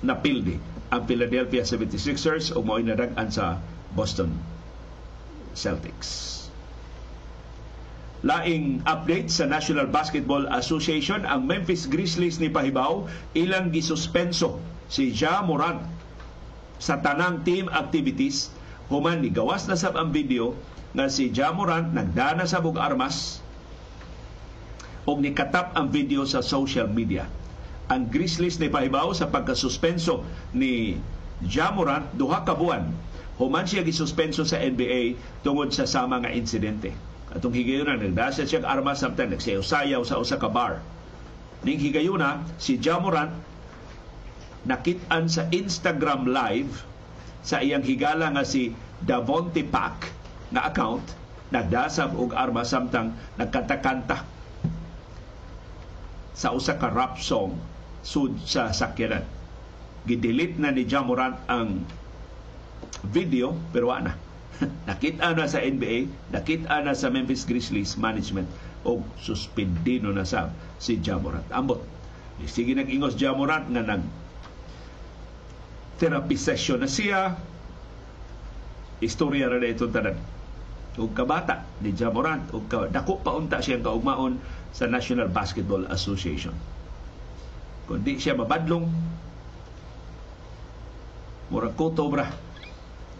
[0.00, 0.56] napildi
[0.88, 3.60] ang Philadelphia 76ers o mo'y nadag-an sa
[3.92, 4.32] Boston
[5.52, 6.40] Celtics.
[8.24, 14.60] Laing update sa National Basketball Association, ang Memphis Grizzlies ni Pahibaw ilang gisuspenso
[14.92, 15.84] si Ja Morant
[16.80, 18.52] sa tanang team activities
[18.88, 20.56] human ni gawas na sab ang video
[20.96, 23.40] nga si Ja Morant nagdana sa bug armas
[25.08, 27.28] o nikatap ang video sa social media.
[27.90, 30.22] Ang Grizzlies ni pahibaw sa pagkasuspenso
[30.54, 31.00] ni
[31.40, 32.92] Jamorant duha ka buwan
[33.40, 36.92] human siya gisuspenso sa NBA tungod sa sama nga insidente.
[37.32, 40.84] Atong higayuna nagdasa siya armas samtang nagsayaw-sayaw sa usa ka bar.
[41.64, 43.32] Ning higayuna si Jamorant
[44.68, 46.84] nakitaan sa Instagram live
[47.40, 50.12] sa iyang higala nga si Davonte Pack
[50.52, 51.16] na account
[51.48, 54.39] nagdasab og armas samtang nagkantakanta
[56.34, 57.58] sa usa ka rap song
[58.00, 59.24] sud sa sakyanan.
[60.08, 61.84] Gidelete na ni Jamoran ang
[63.12, 64.16] video pero ana.
[64.88, 68.48] nakita na sa NBA, nakita na sa Memphis Grizzlies management
[68.84, 71.44] o suspendino na sa si Jamorant.
[71.52, 71.80] Ambot.
[72.48, 74.02] Sige nag-ingos Jamorant nga nag
[76.00, 77.36] therapy session na siya.
[79.00, 80.16] Istorya ra itong tanan.
[80.96, 84.40] Ug kabata ni Jamorant, ug dako pa unta siyang kaugmaon
[84.70, 86.54] sa National Basketball Association.
[87.90, 88.86] Kung di siya mabadlong,
[91.50, 92.30] murag kutobra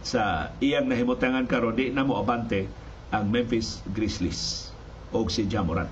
[0.00, 2.70] sa iyang nahimutangan karon di na mo abante
[3.10, 4.70] ang Memphis Grizzlies
[5.10, 5.90] o si Jamoran.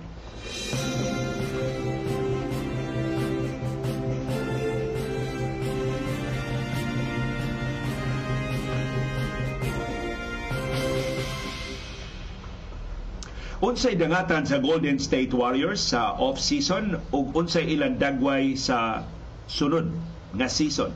[13.58, 19.02] Unsay dangatan sa Golden State Warriors sa off-season ug unsay ilang dagway sa
[19.50, 19.90] sunod
[20.38, 20.94] nga season.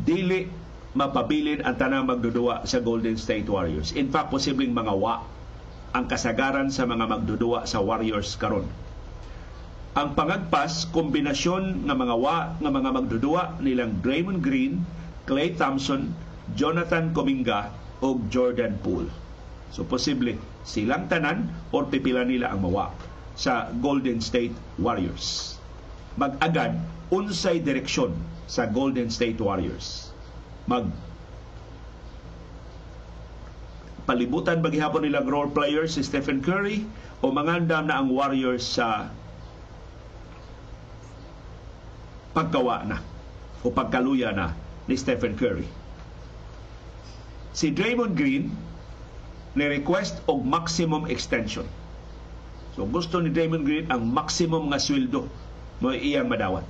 [0.00, 0.48] Dili
[0.96, 3.92] mapabilin ang tanang magdudua sa Golden State Warriors.
[3.92, 5.20] In fact, posibleng mga wa
[5.92, 8.64] ang kasagaran sa mga magdudua sa Warriors karon.
[10.00, 14.80] Ang pangagpas, kombinasyon ng mga wa nga mga magdudua nilang Draymond Green,
[15.28, 16.16] Clay Thompson,
[16.56, 17.68] Jonathan Cominga
[18.00, 19.12] o Jordan Poole.
[19.68, 22.88] So posible silang tanan o pipila nila ang mawa
[23.36, 25.56] sa Golden State Warriors.
[26.16, 26.80] Mag-agad
[27.12, 28.16] unsay direksyon
[28.48, 30.10] sa Golden State Warriors.
[30.64, 30.88] Mag
[34.04, 36.84] palibutan bagihapon nilang role players si Stephen Curry
[37.24, 39.08] o mangandam na ang Warriors sa
[42.36, 43.00] pagkawa na
[43.64, 44.52] o pagkaluya na
[44.84, 45.64] ni Stephen Curry.
[47.56, 48.52] Si Draymond Green
[49.54, 51.66] ni request og maximum extension.
[52.74, 55.30] So gusto ni Draymond Green ang maximum nga sweldo
[55.78, 56.66] mo iyang madawat.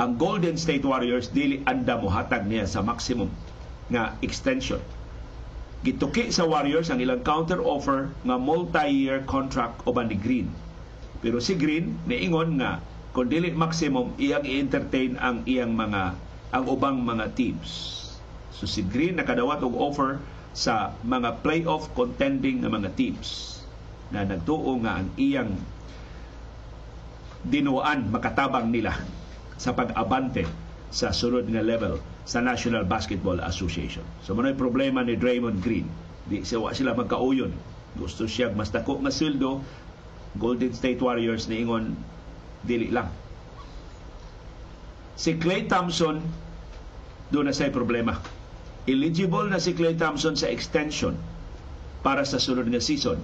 [0.00, 3.28] Ang Golden State Warriors dili anda mo hatag niya sa maximum
[3.92, 4.80] nga extension.
[5.84, 10.48] Gituki sa Warriors ang ilang counter offer nga multi-year contract uban ni Green.
[11.20, 12.80] Pero si Green niingon nga
[13.12, 16.16] kung dili maximum iyang i-entertain ang iyang mga
[16.50, 17.68] ang ubang mga teams.
[18.56, 20.20] So si Green nakadawat og offer
[20.50, 23.62] sa mga playoff contending nga mga teams
[24.10, 25.54] na nagtuo nga ang iyang
[27.46, 28.98] dinuan makatabang nila
[29.56, 30.44] sa pag-abante
[30.90, 34.02] sa sunod nga level sa National Basketball Association.
[34.26, 35.86] So manoy problema ni Draymond Green.
[36.26, 37.54] Di siya sila magkauyon.
[37.96, 39.62] Gusto siya mas dako nga sweldo.
[40.38, 41.94] Golden State Warriors niingon
[42.62, 43.10] dili lang.
[45.18, 46.22] Si Clay Thompson,
[47.28, 48.18] doon na say problema.
[48.90, 51.14] Eligible na si Clay Thompson sa extension
[52.02, 53.22] para sa sunod nga season.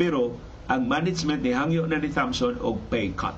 [0.00, 0.40] Pero
[0.72, 3.36] ang management ni hangyo na ni Thompson og pay cut.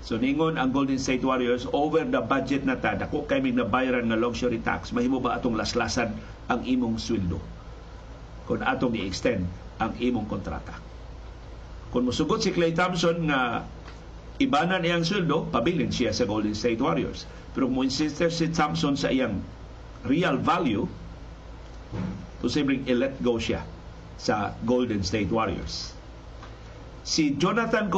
[0.00, 4.08] So ningon ang Golden State Warriors over the budget na ta dako kay mig nabayaran
[4.08, 6.16] nga luxury tax mahimo ba atong laslasan
[6.48, 7.36] ang imong sweldo
[8.48, 9.44] kung atong i-extend
[9.76, 10.80] ang imong kontrata.
[11.92, 13.68] Kung musugot si Clay Thompson nga
[14.40, 17.28] ibanan iyang sweldo, pabilin siya sa Golden State Warriors.
[17.52, 19.44] Pero kung insister si Thompson sa iyang
[20.04, 20.88] real value,
[22.40, 23.64] posibleng i-let go siya
[24.16, 25.92] sa Golden State Warriors.
[27.04, 27.88] Si Jonathan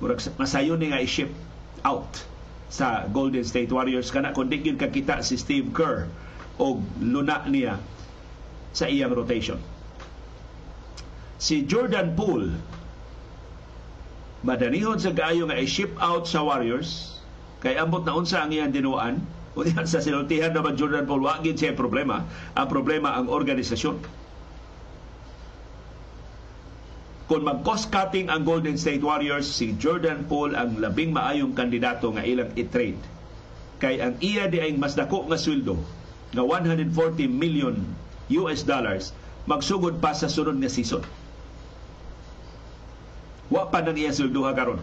[0.00, 1.28] murag masayo ni nga i-ship
[1.84, 2.24] out
[2.72, 6.08] sa Golden State Warriors kana kundi gyud kakita si Steve Kerr
[6.56, 7.76] og luna niya
[8.72, 9.60] sa iyang rotation.
[11.36, 12.56] Si Jordan Poole
[14.40, 17.20] madanihon sa kaayo nga i-ship out sa Warriors
[17.60, 19.20] kay ambot na unsa ang iyang dinuan
[19.58, 22.22] o sa sinultihan naman Jordan Paul wa gid siya problema
[22.54, 23.98] ang problema ang organisasyon
[27.30, 32.26] kung mag-cost cutting ang Golden State Warriors, si Jordan Poole ang labing maayong kandidato nga
[32.26, 32.98] ilang i-trade.
[33.78, 35.78] Kay ang iya di ay mas dako nga sweldo
[36.34, 36.90] nga 140
[37.30, 37.78] million
[38.34, 39.14] US dollars
[39.46, 41.06] magsugod pa sa sunod nga season.
[43.46, 44.82] Wa pa nang iya sweldo karon.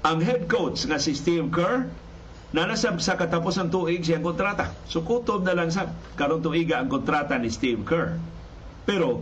[0.00, 1.84] Ang head coach nga si Steve Kerr
[2.56, 4.72] nanasab sa katapos ng tuig siyang kontrata.
[4.88, 8.16] So kutob na lang sa karon tuiga ang kontrata ni Steve Kerr.
[8.88, 9.20] Pero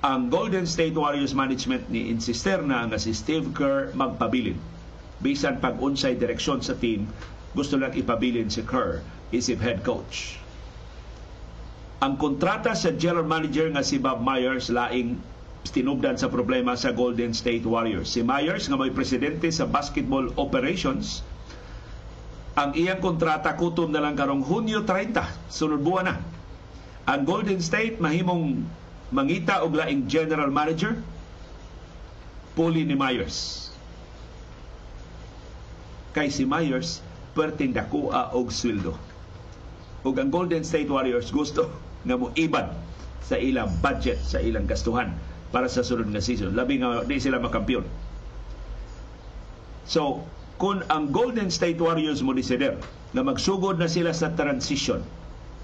[0.00, 4.56] ang Golden State Warriors management ni insister na nga si Steve Kerr magpabilin.
[5.20, 7.10] Bisan pag unsay direksyon sa team,
[7.52, 10.40] gusto lang ipabilin si Kerr isip head coach.
[12.00, 15.20] Ang kontrata sa general manager nga si Bob Myers laing
[15.66, 18.14] tinubdan sa problema sa Golden State Warriors.
[18.14, 21.22] Si Myers nga may presidente sa basketball operations
[22.58, 25.14] ang iyang kontrata kutom na lang karong Hunyo 30
[25.46, 26.16] sunod buwan na
[27.06, 28.66] ang Golden State mahimong
[29.14, 30.98] mangita og laing general manager
[32.58, 33.70] puli ni Myers.
[36.12, 36.98] Kay si Myers
[37.38, 38.98] perting dakua og sweldo.
[40.02, 41.70] Ug ang Golden State Warriors gusto
[42.02, 42.74] nga mo ibad
[43.22, 45.14] sa ilang budget, sa ilang gastuhan
[45.48, 46.52] para sa sunod nga season.
[46.52, 47.84] Labi nga di sila makampiyon.
[49.88, 50.28] So,
[50.60, 52.76] kung ang Golden State Warriors mo desider
[53.16, 55.00] na magsugod na sila sa transition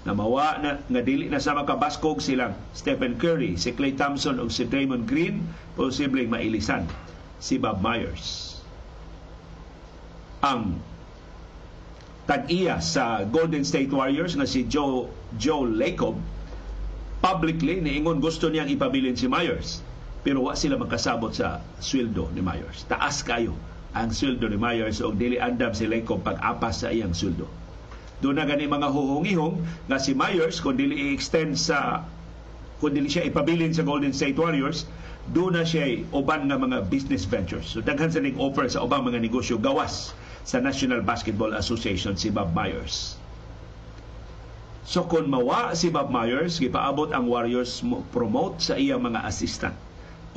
[0.05, 4.49] na mawa na nga dili na sa makabaskog silang Stephen Curry, si Clay Thompson ug
[4.49, 5.45] si Draymond Green
[5.77, 6.85] posibleng mailisan
[7.37, 8.57] si Bob Myers.
[10.45, 10.77] Ang
[12.25, 16.17] tag-iya sa Golden State Warriors nga si Joe Joe Lacob
[17.25, 19.81] publicly niingon gusto niyang ipabilin si Myers
[20.21, 22.85] pero wa sila magkasabot sa sweldo ni Myers.
[22.85, 23.57] Taas kayo
[23.97, 27.49] ang sweldo ni Myers o dili andam si Lacob pag-apas sa iyang sweldo
[28.23, 29.59] doon na gani mga huhungihong
[29.89, 32.05] nga si Myers kung dili i-extend sa
[32.79, 34.85] kung dili siya ipabilin sa Golden State Warriors
[35.33, 37.65] doon na siya uban nga mga business ventures.
[37.65, 40.13] So daghan sa ning offer sa ubang mga negosyo gawas
[40.45, 43.17] sa National Basketball Association si Bob Myers.
[44.85, 49.73] So kung mawa si Bob Myers, gipaabot ang Warriors mo promote sa iyang mga assistant.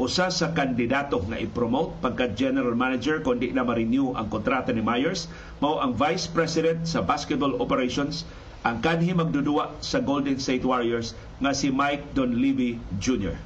[0.01, 4.81] Usa sa kandidato nga i-promote pagka general manager kung di na ma-renew ang kontrata ni
[4.81, 5.29] Myers,
[5.61, 8.25] mao ang vice president sa basketball operations
[8.65, 11.13] ang kanhi magdudua sa Golden State Warriors
[11.45, 13.37] nga si Mike Donlevy Jr.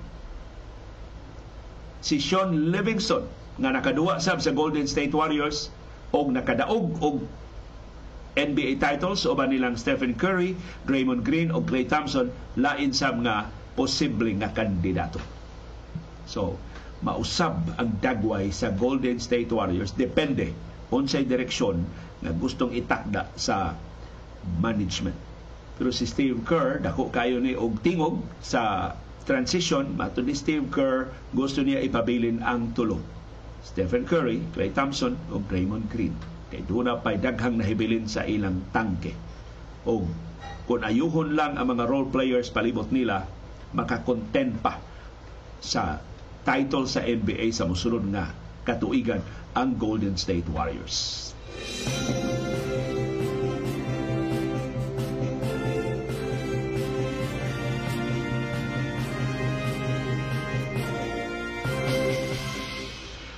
[1.99, 3.27] Si Sean Livingston
[3.59, 5.69] nga nakaduwa sab sa Golden State Warriors
[6.15, 7.17] og nakadaog og
[8.33, 10.57] NBA titles uban nilang Stephen Curry,
[10.89, 15.20] Draymond Green o Klay Thompson lain sab nga posible nga kandidato.
[16.24, 16.57] So,
[17.05, 20.49] mausab ang dagway sa Golden State Warriors depende
[20.89, 21.85] unsay direksyon
[22.24, 23.76] nga gustong itakda sa
[24.61, 25.16] management.
[25.76, 28.95] Pero si Steve Kerr, dako kayo ni og tingog sa
[29.28, 33.01] transition, mato ni Steve Kerr, gusto niya ipabilin ang tulo.
[33.61, 36.32] Stephen Curry, Klay Thompson o Draymond Green.
[36.53, 39.17] Kay doon na pa'y daghang nahibilin sa ilang tangke.
[39.89, 40.05] O
[40.69, 43.25] kung ayuhon lang ang mga role players palibot nila,
[43.73, 44.77] makakontent pa
[45.65, 46.05] sa
[46.45, 48.37] title sa NBA sa musulod nga
[48.69, 49.25] katuigan
[49.57, 51.31] ang Golden State Warriors.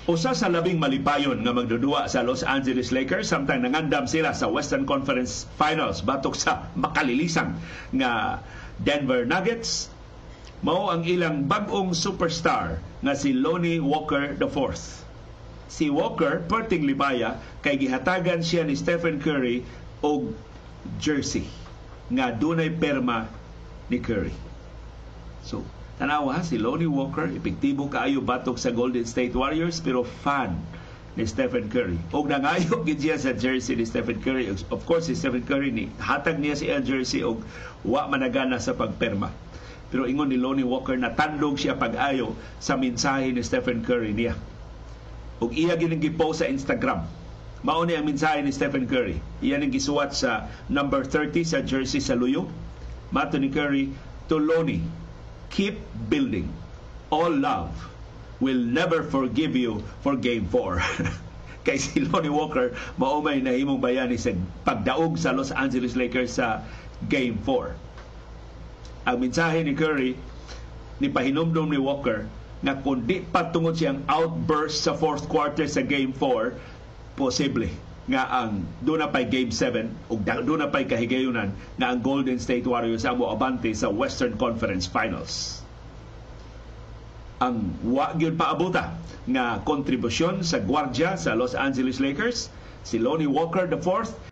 [0.05, 4.84] Usa sa labing malipayon nga magdudua sa Los Angeles Lakers samtang nangandam sila sa Western
[4.84, 7.57] Conference Finals batok sa makalilisang
[7.96, 8.44] nga
[8.76, 9.88] Denver Nuggets
[10.61, 14.76] mao ang ilang bag-ong superstar nga si Lonnie Walker IV.
[15.72, 19.64] Si Walker perting libaya kay gihatagan siya ni Stephen Curry
[20.05, 20.36] og
[21.00, 21.48] jersey
[22.12, 23.24] nga dunay perma
[23.88, 24.36] ni Curry.
[25.48, 25.64] So,
[25.95, 30.59] Tanawa si Lonnie Walker, epektibo kaayo batok sa Golden State Warriors pero fan
[31.14, 31.95] ni Stephen Curry.
[32.11, 34.51] Og nangayo gid siya sa jersey ni Stephen Curry.
[34.51, 37.47] Of course, si Stephen Curry ni hatag niya si jersey og
[37.86, 39.30] wa managana sa pagperma.
[39.95, 44.34] Pero ingon ni Lonnie Walker na tandog siya pag-ayo sa mensahe ni Stephen Curry niya.
[45.38, 47.07] Og iya gining gipost sa Instagram.
[47.62, 49.22] Mao ni ang mensahe ni Stephen Curry.
[49.38, 52.51] Iya ning gisuwat sa number 30 sa jersey sa luyo.
[53.14, 53.95] Mato ni Curry
[54.26, 54.82] to Lonnie
[55.55, 55.78] keep
[56.11, 56.50] building.
[57.14, 57.70] All love
[58.42, 60.82] will never forgive you for Game 4.
[61.64, 64.34] Kay si Lonnie Walker, maumay na himong bayani sa
[64.66, 66.61] pagdaog sa Los Angeles Lakers sa
[67.07, 67.72] Game 4.
[69.09, 70.18] Ang mensahe ni Curry,
[70.98, 72.26] ni pahinomdom ni Walker,
[72.61, 76.52] na kundi patungod siyang outburst sa fourth quarter sa Game 4,
[77.14, 77.70] posible
[78.05, 82.36] nga ang doon na pay Game 7 ug doon na pay kahigayunan nga ang Golden
[82.36, 85.64] State Warriors ang moabante sa Western Conference Finals.
[87.42, 88.94] Ang wa gyud paabuta
[89.26, 92.52] nga kontribusyon sa gwardya sa Los Angeles Lakers
[92.84, 94.14] si Lonnie Walker IV